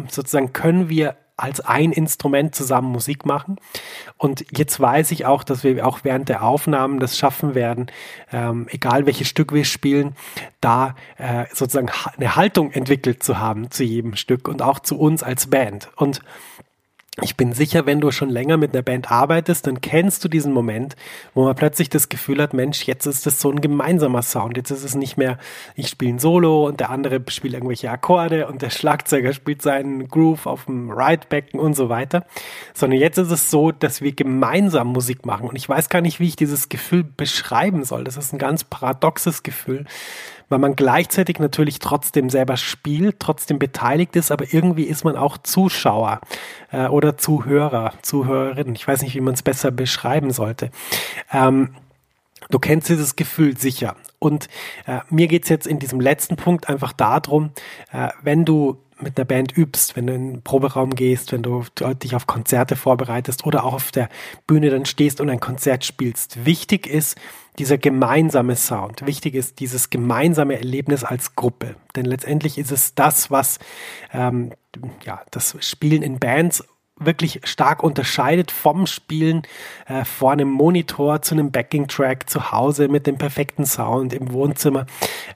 sozusagen 0.09 0.53
können 0.53 0.89
wir 0.89 1.17
als 1.39 1.59
ein 1.59 1.91
Instrument 1.91 2.55
zusammen 2.55 2.91
Musik 2.91 3.23
machen. 3.23 3.57
Und 4.17 4.43
jetzt 4.57 4.79
weiß 4.79 5.11
ich 5.11 5.27
auch, 5.27 5.43
dass 5.43 5.63
wir 5.63 5.85
auch 5.85 5.99
während 6.01 6.29
der 6.29 6.43
Aufnahmen 6.43 6.99
das 6.99 7.15
schaffen 7.15 7.53
werden, 7.53 7.87
ähm, 8.33 8.65
egal 8.71 9.05
welches 9.05 9.27
Stück 9.27 9.53
wir 9.53 9.63
spielen, 9.63 10.15
da 10.61 10.95
äh, 11.17 11.45
sozusagen 11.53 11.91
eine 12.17 12.35
Haltung 12.35 12.71
entwickelt 12.71 13.21
zu 13.21 13.37
haben 13.37 13.69
zu 13.69 13.83
jedem 13.83 14.15
Stück 14.15 14.47
und 14.47 14.63
auch 14.63 14.79
zu 14.79 14.97
uns 14.97 15.21
als 15.21 15.47
Band. 15.47 15.89
Und 15.95 16.21
ich 17.23 17.35
bin 17.35 17.51
sicher, 17.53 17.87
wenn 17.87 17.99
du 17.99 18.11
schon 18.11 18.29
länger 18.29 18.57
mit 18.57 18.73
einer 18.73 18.83
Band 18.83 19.11
arbeitest, 19.11 19.65
dann 19.65 19.81
kennst 19.81 20.23
du 20.23 20.27
diesen 20.27 20.53
Moment, 20.53 20.95
wo 21.33 21.45
man 21.45 21.55
plötzlich 21.55 21.89
das 21.89 22.09
Gefühl 22.09 22.39
hat, 22.41 22.53
Mensch, 22.53 22.83
jetzt 22.83 23.07
ist 23.07 23.25
das 23.25 23.41
so 23.41 23.49
ein 23.49 23.59
gemeinsamer 23.59 24.21
Sound. 24.21 24.55
Jetzt 24.55 24.69
ist 24.69 24.83
es 24.83 24.93
nicht 24.93 25.17
mehr, 25.17 25.39
ich 25.75 25.87
spiele 25.87 26.13
ein 26.13 26.19
Solo 26.19 26.67
und 26.67 26.79
der 26.79 26.91
andere 26.91 27.19
spielt 27.29 27.55
irgendwelche 27.55 27.89
Akkorde 27.89 28.47
und 28.47 28.61
der 28.61 28.69
Schlagzeuger 28.69 29.33
spielt 29.33 29.63
seinen 29.63 30.07
Groove 30.07 30.45
auf 30.45 30.65
dem 30.65 30.91
Ride-Becken 30.91 31.59
und 31.59 31.75
so 31.75 31.89
weiter, 31.89 32.23
sondern 32.75 32.99
jetzt 32.99 33.17
ist 33.17 33.31
es 33.31 33.49
so, 33.49 33.71
dass 33.71 34.01
wir 34.01 34.11
gemeinsam 34.11 34.87
Musik 34.87 35.25
machen. 35.25 35.49
Und 35.49 35.55
ich 35.55 35.67
weiß 35.67 35.89
gar 35.89 36.01
nicht, 36.01 36.19
wie 36.19 36.27
ich 36.27 36.35
dieses 36.35 36.69
Gefühl 36.69 37.03
beschreiben 37.03 37.83
soll. 37.83 38.03
Das 38.03 38.17
ist 38.17 38.31
ein 38.31 38.39
ganz 38.39 38.63
paradoxes 38.63 39.41
Gefühl 39.41 39.85
weil 40.49 40.59
man 40.59 40.75
gleichzeitig 40.75 41.39
natürlich 41.39 41.79
trotzdem 41.79 42.29
selber 42.29 42.57
spielt, 42.57 43.19
trotzdem 43.19 43.59
beteiligt 43.59 44.15
ist, 44.15 44.31
aber 44.31 44.45
irgendwie 44.53 44.83
ist 44.83 45.03
man 45.03 45.15
auch 45.15 45.37
Zuschauer 45.37 46.21
äh, 46.71 46.87
oder 46.87 47.17
Zuhörer, 47.17 47.93
Zuhörerin. 48.01 48.75
Ich 48.75 48.87
weiß 48.87 49.01
nicht, 49.01 49.15
wie 49.15 49.21
man 49.21 49.33
es 49.33 49.43
besser 49.43 49.71
beschreiben 49.71 50.31
sollte. 50.31 50.71
Ähm, 51.31 51.75
Du 52.49 52.59
kennst 52.59 52.89
dieses 52.89 53.15
Gefühl 53.15 53.57
sicher. 53.57 53.95
Und 54.19 54.47
äh, 54.85 54.99
mir 55.09 55.27
geht's 55.27 55.49
jetzt 55.49 55.67
in 55.67 55.79
diesem 55.79 55.99
letzten 55.99 56.35
Punkt 56.35 56.69
einfach 56.69 56.93
darum, 56.93 57.51
äh, 57.91 58.09
wenn 58.21 58.45
du 58.45 58.77
mit 58.99 59.17
einer 59.17 59.25
Band 59.25 59.55
übst, 59.55 59.95
wenn 59.95 60.07
du 60.07 60.13
in 60.13 60.33
den 60.33 60.41
Proberaum 60.41 60.95
gehst, 60.95 61.31
wenn 61.31 61.43
du 61.43 61.63
dich 62.01 62.15
auf 62.15 62.25
Konzerte 62.25 62.75
vorbereitest 62.75 63.45
oder 63.45 63.63
auch 63.63 63.73
auf 63.73 63.91
der 63.91 64.09
Bühne 64.47 64.71
dann 64.71 64.85
stehst 64.85 65.21
und 65.21 65.29
ein 65.29 65.39
Konzert 65.39 65.85
spielst. 65.85 66.45
Wichtig 66.45 66.87
ist 66.87 67.15
dieser 67.59 67.77
gemeinsame 67.77 68.55
Sound. 68.55 69.05
Wichtig 69.05 69.35
ist 69.35 69.59
dieses 69.59 69.89
gemeinsame 69.89 70.55
Erlebnis 70.57 71.03
als 71.03 71.35
Gruppe. 71.35 71.75
Denn 71.95 72.05
letztendlich 72.05 72.57
ist 72.57 72.71
es 72.71 72.93
das, 72.93 73.31
was 73.31 73.59
ähm, 74.13 74.53
ja, 75.03 75.21
das 75.31 75.55
Spielen 75.59 76.03
in 76.03 76.19
Bands 76.19 76.63
wirklich 76.99 77.41
stark 77.43 77.83
unterscheidet 77.83 78.51
vom 78.51 78.87
Spielen 78.87 79.43
äh, 79.87 80.05
vor 80.05 80.31
einem 80.31 80.49
Monitor 80.49 81.21
zu 81.21 81.35
einem 81.35 81.51
Backing-Track 81.51 82.29
zu 82.29 82.51
Hause 82.51 82.87
mit 82.87 83.07
dem 83.07 83.17
perfekten 83.17 83.65
Sound 83.65 84.13
im 84.13 84.31
Wohnzimmer. 84.31 84.85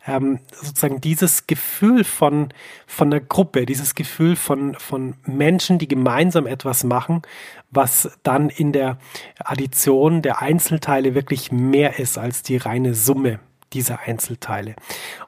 Ähm, 0.08 0.40
sozusagen 0.52 1.02
dieses 1.02 1.48
Gefühl 1.48 2.04
von, 2.04 2.50
von 2.88 3.12
einer 3.12 3.22
Gruppe, 3.22 3.66
dieses 3.66 3.96
Gefühl 3.96 4.36
von, 4.36 4.76
von 4.76 5.16
Menschen, 5.26 5.78
die 5.78 5.88
gemeinsam 5.88 6.48
etwas 6.48 6.84
machen, 6.84 7.22
was 7.70 8.18
dann 8.24 8.50
in 8.50 8.72
der 8.74 8.98
Addition 9.40 10.22
der 10.22 10.42
Einzelteile 10.42 11.16
wirklich 11.16 11.52
mehr 11.52 12.00
ist 12.00 12.18
als 12.18 12.44
die 12.44 12.58
reine 12.58 12.94
Summe 12.94 13.40
dieser 13.74 14.00
Einzelteile. 14.02 14.76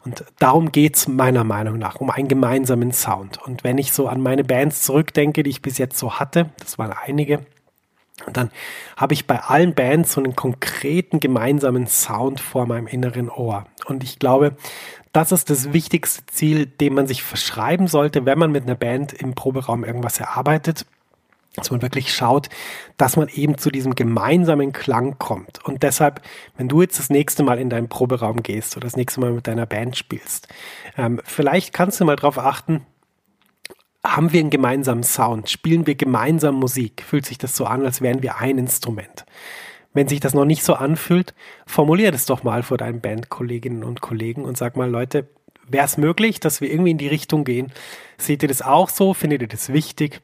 Und 0.05 0.23
darum 0.39 0.71
geht's 0.71 1.07
meiner 1.07 1.43
Meinung 1.43 1.77
nach, 1.77 1.95
um 1.95 2.09
einen 2.09 2.27
gemeinsamen 2.27 2.91
Sound. 2.91 3.41
Und 3.41 3.63
wenn 3.63 3.77
ich 3.77 3.91
so 3.93 4.07
an 4.07 4.21
meine 4.21 4.43
Bands 4.43 4.83
zurückdenke, 4.83 5.43
die 5.43 5.49
ich 5.49 5.61
bis 5.61 5.77
jetzt 5.77 5.97
so 5.97 6.19
hatte, 6.19 6.49
das 6.59 6.77
waren 6.77 6.93
einige, 6.93 7.45
Und 8.25 8.37
dann 8.37 8.51
habe 8.95 9.13
ich 9.13 9.25
bei 9.27 9.39
allen 9.39 9.73
Bands 9.73 10.13
so 10.13 10.21
einen 10.21 10.35
konkreten 10.35 11.19
gemeinsamen 11.19 11.87
Sound 11.87 12.39
vor 12.39 12.65
meinem 12.67 12.87
inneren 12.87 13.29
Ohr. 13.29 13.65
Und 13.85 14.03
ich 14.03 14.19
glaube, 14.19 14.55
das 15.11 15.31
ist 15.31 15.49
das 15.49 15.73
wichtigste 15.73 16.25
Ziel, 16.27 16.65
dem 16.67 16.93
man 16.93 17.07
sich 17.07 17.23
verschreiben 17.23 17.87
sollte, 17.87 18.25
wenn 18.25 18.39
man 18.39 18.51
mit 18.51 18.63
einer 18.63 18.75
Band 18.75 19.13
im 19.13 19.35
Proberaum 19.35 19.83
irgendwas 19.83 20.19
erarbeitet 20.19 20.85
dass 21.55 21.71
man 21.71 21.81
wirklich 21.81 22.13
schaut, 22.13 22.49
dass 22.97 23.15
man 23.15 23.27
eben 23.29 23.57
zu 23.57 23.69
diesem 23.69 23.95
gemeinsamen 23.95 24.73
Klang 24.73 25.17
kommt. 25.19 25.63
Und 25.65 25.83
deshalb, 25.83 26.21
wenn 26.57 26.67
du 26.67 26.81
jetzt 26.81 26.97
das 26.97 27.09
nächste 27.09 27.43
Mal 27.43 27.59
in 27.59 27.69
deinen 27.69 27.89
Proberaum 27.89 28.41
gehst 28.41 28.75
oder 28.75 28.85
das 28.85 28.95
nächste 28.95 29.19
Mal 29.19 29.31
mit 29.31 29.47
deiner 29.47 29.65
Band 29.65 29.97
spielst, 29.97 30.47
ähm, 30.97 31.21
vielleicht 31.23 31.73
kannst 31.73 31.99
du 31.99 32.05
mal 32.05 32.15
darauf 32.15 32.39
achten, 32.39 32.85
haben 34.05 34.33
wir 34.33 34.41
einen 34.41 34.49
gemeinsamen 34.49 35.03
Sound? 35.03 35.49
Spielen 35.49 35.87
wir 35.87 35.95
gemeinsam 35.95 36.55
Musik? 36.55 37.03
Fühlt 37.07 37.25
sich 37.25 37.37
das 37.37 37.55
so 37.55 37.65
an, 37.65 37.85
als 37.85 38.01
wären 38.01 38.21
wir 38.21 38.37
ein 38.37 38.57
Instrument? 38.57 39.25
Wenn 39.93 40.07
sich 40.07 40.19
das 40.19 40.33
noch 40.33 40.45
nicht 40.45 40.63
so 40.63 40.73
anfühlt, 40.73 41.33
formulier 41.65 42.11
das 42.11 42.25
doch 42.25 42.43
mal 42.43 42.63
vor 42.63 42.77
deinen 42.77 42.99
Bandkolleginnen 42.99 43.83
und 43.83 44.01
Kollegen 44.01 44.43
und 44.43 44.57
sag 44.57 44.75
mal, 44.75 44.89
Leute, 44.89 45.29
wäre 45.67 45.85
es 45.85 45.97
möglich, 45.97 46.39
dass 46.39 46.61
wir 46.61 46.69
irgendwie 46.69 46.91
in 46.91 46.97
die 46.97 47.07
Richtung 47.07 47.43
gehen? 47.43 47.71
Seht 48.17 48.41
ihr 48.41 48.49
das 48.49 48.61
auch 48.61 48.89
so? 48.89 49.13
Findet 49.13 49.43
ihr 49.43 49.47
das 49.47 49.71
wichtig? 49.71 50.21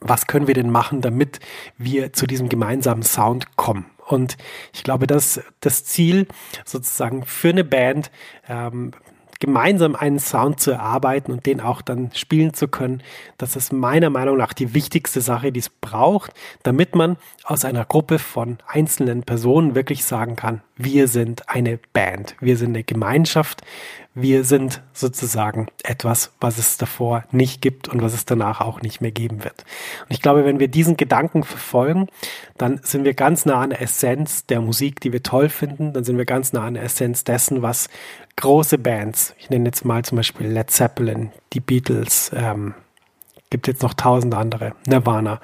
Was 0.00 0.26
können 0.26 0.46
wir 0.46 0.54
denn 0.54 0.70
machen, 0.70 1.00
damit 1.00 1.40
wir 1.78 2.12
zu 2.12 2.26
diesem 2.26 2.48
gemeinsamen 2.48 3.02
Sound 3.02 3.56
kommen? 3.56 3.86
Und 4.06 4.36
ich 4.72 4.84
glaube, 4.84 5.06
dass 5.06 5.40
das 5.60 5.84
Ziel 5.84 6.28
sozusagen 6.64 7.24
für 7.24 7.48
eine 7.48 7.64
Band 7.64 8.10
ähm, 8.48 8.92
gemeinsam 9.40 9.94
einen 9.94 10.18
Sound 10.18 10.60
zu 10.60 10.70
erarbeiten 10.70 11.32
und 11.32 11.46
den 11.46 11.60
auch 11.60 11.82
dann 11.82 12.10
spielen 12.14 12.54
zu 12.54 12.68
können, 12.68 13.02
das 13.38 13.56
ist 13.56 13.72
meiner 13.72 14.10
Meinung 14.10 14.36
nach 14.36 14.52
die 14.52 14.74
wichtigste 14.74 15.20
Sache, 15.20 15.52
die 15.52 15.60
es 15.60 15.68
braucht, 15.68 16.32
damit 16.62 16.94
man 16.94 17.16
aus 17.44 17.64
einer 17.64 17.84
Gruppe 17.84 18.18
von 18.18 18.58
einzelnen 18.66 19.22
Personen 19.24 19.74
wirklich 19.74 20.04
sagen 20.04 20.36
kann, 20.36 20.62
wir 20.76 21.08
sind 21.08 21.48
eine 21.48 21.78
Band, 21.92 22.36
wir 22.40 22.56
sind 22.56 22.70
eine 22.70 22.84
Gemeinschaft, 22.84 23.62
wir 24.14 24.44
sind 24.44 24.82
sozusagen 24.92 25.66
etwas, 25.82 26.32
was 26.40 26.58
es 26.58 26.78
davor 26.78 27.24
nicht 27.32 27.60
gibt 27.60 27.88
und 27.88 28.02
was 28.02 28.14
es 28.14 28.24
danach 28.24 28.60
auch 28.60 28.80
nicht 28.80 29.00
mehr 29.00 29.10
geben 29.10 29.44
wird. 29.44 29.64
Und 30.02 30.10
ich 30.10 30.22
glaube, 30.22 30.44
wenn 30.44 30.58
wir 30.58 30.68
diesen 30.68 30.96
Gedanken 30.96 31.44
verfolgen, 31.44 32.08
dann 32.56 32.80
sind 32.82 33.04
wir 33.04 33.14
ganz 33.14 33.44
nah 33.44 33.60
an 33.60 33.70
der 33.70 33.82
Essenz 33.82 34.46
der 34.46 34.60
Musik, 34.60 35.00
die 35.00 35.12
wir 35.12 35.22
toll 35.22 35.48
finden. 35.48 35.92
Dann 35.92 36.04
sind 36.04 36.16
wir 36.16 36.24
ganz 36.24 36.52
nah 36.52 36.66
an 36.66 36.74
der 36.74 36.84
Essenz 36.84 37.24
dessen, 37.24 37.60
was 37.60 37.88
große 38.36 38.78
Bands, 38.78 39.34
ich 39.38 39.50
nenne 39.50 39.66
jetzt 39.66 39.84
mal 39.84 40.04
zum 40.04 40.16
Beispiel 40.16 40.46
Led 40.46 40.70
Zeppelin, 40.70 41.30
die 41.52 41.60
Beatles, 41.60 42.30
ähm, 42.34 42.74
gibt 43.50 43.68
jetzt 43.68 43.82
noch 43.82 43.94
tausend 43.94 44.34
andere, 44.34 44.74
Nirvana. 44.86 45.40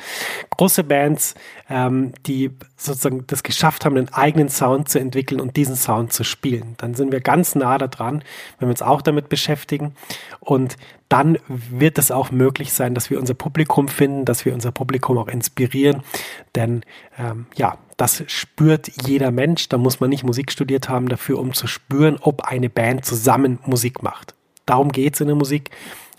Große 0.51 0.85
Bands, 0.85 1.35
ähm, 1.71 2.13
die 2.27 2.51
sozusagen 2.77 3.25
das 3.29 3.43
geschafft 3.43 3.85
haben, 3.85 3.97
einen 3.97 4.13
eigenen 4.13 4.49
Sound 4.49 4.89
zu 4.89 4.99
entwickeln 4.99 5.41
und 5.41 5.57
diesen 5.57 5.77
Sound 5.77 6.13
zu 6.13 6.25
spielen. 6.25 6.75
Dann 6.79 6.95
sind 6.95 7.13
wir 7.13 7.21
ganz 7.21 7.55
nah 7.55 7.79
daran, 7.79 8.25
wenn 8.59 8.69
wir 8.69 8.73
uns 8.73 8.83
auch 8.83 9.03
damit 9.03 9.29
beschäftigen. 9.29 9.95
Und 10.41 10.77
dann 11.09 11.39
wird 11.47 11.99
es 11.99 12.11
auch 12.11 12.31
möglich 12.31 12.73
sein, 12.73 12.95
dass 12.95 13.11
wir 13.11 13.21
unser 13.21 13.35
Publikum 13.35 13.87
finden, 13.87 14.25
dass 14.25 14.45
wir 14.45 14.55
unser 14.55 14.73
Publikum 14.73 15.19
auch 15.19 15.29
inspirieren. 15.29 16.03
Denn 16.57 16.83
ähm, 17.19 17.47
ja, 17.55 17.79
das 17.97 18.25
spürt 18.27 18.91
jeder 19.07 19.31
Mensch. 19.31 19.69
Da 19.69 19.79
muss 19.79 20.01
man 20.01 20.11
nicht 20.11 20.25
Musik 20.25 20.51
studiert 20.51 20.89
haben 20.89 21.09
dafür, 21.09 21.39
um 21.39 21.53
zu 21.53 21.67
spüren, 21.67 22.19
ob 22.21 22.43
eine 22.43 22.69
Band 22.69 23.05
zusammen 23.05 23.61
Musik 23.65 24.03
macht. 24.03 24.35
Darum 24.67 24.91
geht 24.91 25.15
es 25.15 25.21
in 25.21 25.29
der 25.29 25.37
Musik. 25.37 25.71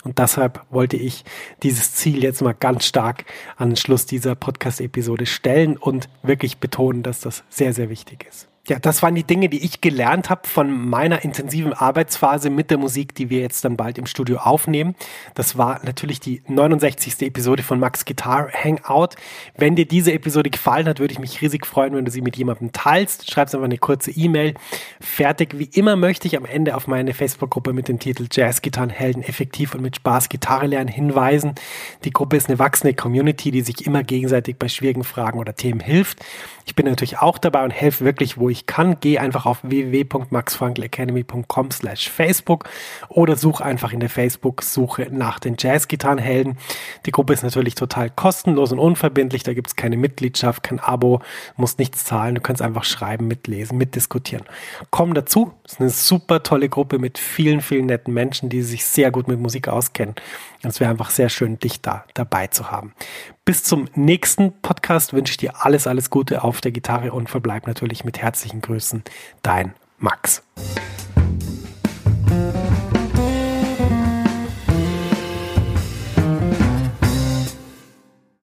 Und 0.04 0.20
deshalb 0.20 0.66
wollte 0.70 0.98
ich 0.98 1.24
dieses 1.64 1.94
Ziel 1.94 2.24
jetzt 2.24 2.42
mal 2.42 2.54
ganz 2.54 2.86
stark 2.86 3.26
an 3.56 3.72
den 3.72 3.76
Schluss 3.78 4.06
dieser 4.06 4.36
Podcast-Episode 4.36 5.26
stellen 5.26 5.78
und 5.78 6.10
wirklich 6.22 6.58
betonen, 6.58 7.04
dass 7.04 7.22
das 7.22 7.44
sehr, 7.50 7.74
sehr 7.74 7.90
wichtig 7.90 8.26
ist. 8.30 8.48
Ja, 8.66 8.80
das 8.80 9.04
waren 9.04 9.14
die 9.14 9.26
Dinge, 9.26 9.50
die 9.50 9.62
ich 9.66 9.82
gelernt 9.82 10.30
habe 10.30 10.48
von 10.48 10.72
meiner 10.88 11.26
intensiven 11.26 11.74
Arbeitsphase 11.74 12.50
mit 12.50 12.72
der 12.72 12.78
Musik, 12.78 13.14
die 13.14 13.30
wir 13.30 13.42
jetzt 13.42 13.66
dann 13.66 13.76
bald 13.76 13.98
im 13.98 14.06
Studio 14.06 14.38
aufnehmen. 14.38 14.96
Das 15.36 15.58
war 15.58 15.82
natürlich 15.84 16.22
die 16.22 16.42
69. 16.48 17.24
Episode 17.24 17.62
von 17.62 17.78
Max 17.78 18.06
Guitar 18.06 18.50
Hangout. 18.54 19.18
Wenn 19.58 19.76
dir 19.76 19.86
diese 19.86 20.14
Episode 20.14 20.50
gefallen 20.50 20.88
hat, 20.88 21.02
würde 21.02 21.12
ich 21.12 21.20
mich 21.20 21.42
riesig 21.42 21.66
freuen, 21.66 21.94
wenn 21.94 22.06
du 22.06 22.12
sie 22.12 22.22
mit 22.22 22.38
jemandem 22.38 22.72
teilst. 22.72 23.30
Schreibst 23.30 23.54
einfach 23.54 23.66
eine 23.66 23.78
kurze 23.78 24.12
E-Mail. 24.12 24.54
Fertig. 25.02 25.60
Wie 25.60 25.70
immer 25.78 25.98
möchte 25.98 26.30
ich 26.30 26.38
am 26.38 26.46
Ende 26.46 26.78
auf 26.78 26.88
meine 26.88 27.14
Facebook-Gruppe 27.14 27.74
mit 27.74 27.90
dem 27.90 28.00
Titel 28.00 28.28
Jazz 28.32 28.62
Gitarren 28.62 28.92
Helden 28.92 29.24
effektiv 29.24 29.76
und 29.76 29.82
mit 29.82 29.98
Spaß 29.98 30.30
Gitarre 30.30 30.68
lernen 30.68 30.88
hinweisen. 30.88 31.56
Die 32.06 32.12
Gruppe 32.12 32.38
ist 32.38 32.48
eine 32.48 32.60
wachsende 32.60 32.94
Community, 32.94 33.52
die 33.52 33.62
sich 33.62 33.86
immer 33.86 34.04
gegenseitig 34.04 34.56
bei 34.58 34.70
schwierigen 34.70 35.04
Fragen 35.04 35.40
oder 35.40 35.54
Themen 35.54 35.82
hilft. 35.82 36.24
Ich 36.66 36.76
bin 36.76 36.86
natürlich 36.86 37.18
auch 37.18 37.38
dabei 37.38 37.66
und 37.66 37.72
helfe 37.72 38.06
wirklich, 38.06 38.38
wo 38.38 38.53
ich 38.54 38.66
kann. 38.66 38.98
Geh 39.02 39.20
einfach 39.20 39.46
auf 39.46 39.60
www.maxfrankelacademy.com 39.64 41.72
slash 41.72 42.10
Facebook 42.10 42.70
oder 43.10 43.36
such 43.36 43.60
einfach 43.62 43.92
in 43.92 44.00
der 44.00 44.10
Facebook-Suche 44.10 45.10
nach 45.12 45.40
den 45.40 45.58
Jazzgitarrenhelden. 45.60 46.58
Die 47.06 47.12
Gruppe 47.12 47.34
ist 47.34 47.44
natürlich 47.44 47.76
total 47.76 48.10
kostenlos 48.10 48.72
und 48.72 48.80
unverbindlich. 48.80 49.44
Da 49.44 49.54
gibt 49.54 49.68
es 49.68 49.76
keine 49.76 49.98
Mitgliedschaft, 49.98 50.64
kein 50.64 50.80
Abo, 50.80 51.20
musst 51.58 51.80
nichts 51.80 52.06
zahlen. 52.06 52.36
Du 52.36 52.42
kannst 52.42 52.62
einfach 52.62 52.86
schreiben, 52.86 53.28
mitlesen, 53.28 53.78
mitdiskutieren. 53.78 54.46
Komm 54.90 55.14
dazu. 55.14 55.52
Es 55.66 55.74
ist 55.74 55.82
eine 55.82 55.90
super 55.90 56.44
tolle 56.44 56.70
Gruppe 56.70 57.00
mit 57.00 57.18
vielen, 57.18 57.60
vielen 57.62 57.88
netten 57.88 58.14
Menschen, 58.14 58.48
die 58.50 58.62
sich 58.62 58.86
sehr 58.86 59.12
gut 59.12 59.28
mit 59.28 59.40
Musik 59.40 59.68
auskennen. 59.68 60.16
Es 60.64 60.80
wäre 60.80 60.90
einfach 60.90 61.10
sehr 61.10 61.30
schön, 61.30 61.60
dich 61.60 61.82
da 61.82 62.06
dabei 62.14 62.48
zu 62.48 62.72
haben. 62.72 62.94
Bis 63.46 63.64
zum 63.64 63.90
nächsten 63.96 64.54
Podcast 64.62 65.14
wünsche 65.14 65.32
ich 65.32 65.38
dir 65.38 65.66
alles, 65.66 65.88
alles 65.88 66.10
Gute 66.10 66.44
auf 66.44 66.62
der 66.62 66.72
Gitarre 66.72 67.12
und 67.12 67.30
verbleib 67.30 67.68
natürlich 67.68 68.06
mit 68.06 68.20
herzlichen 68.20 68.62
Grüßen. 68.62 69.04
Dein 69.42 69.74
Max. 69.98 70.44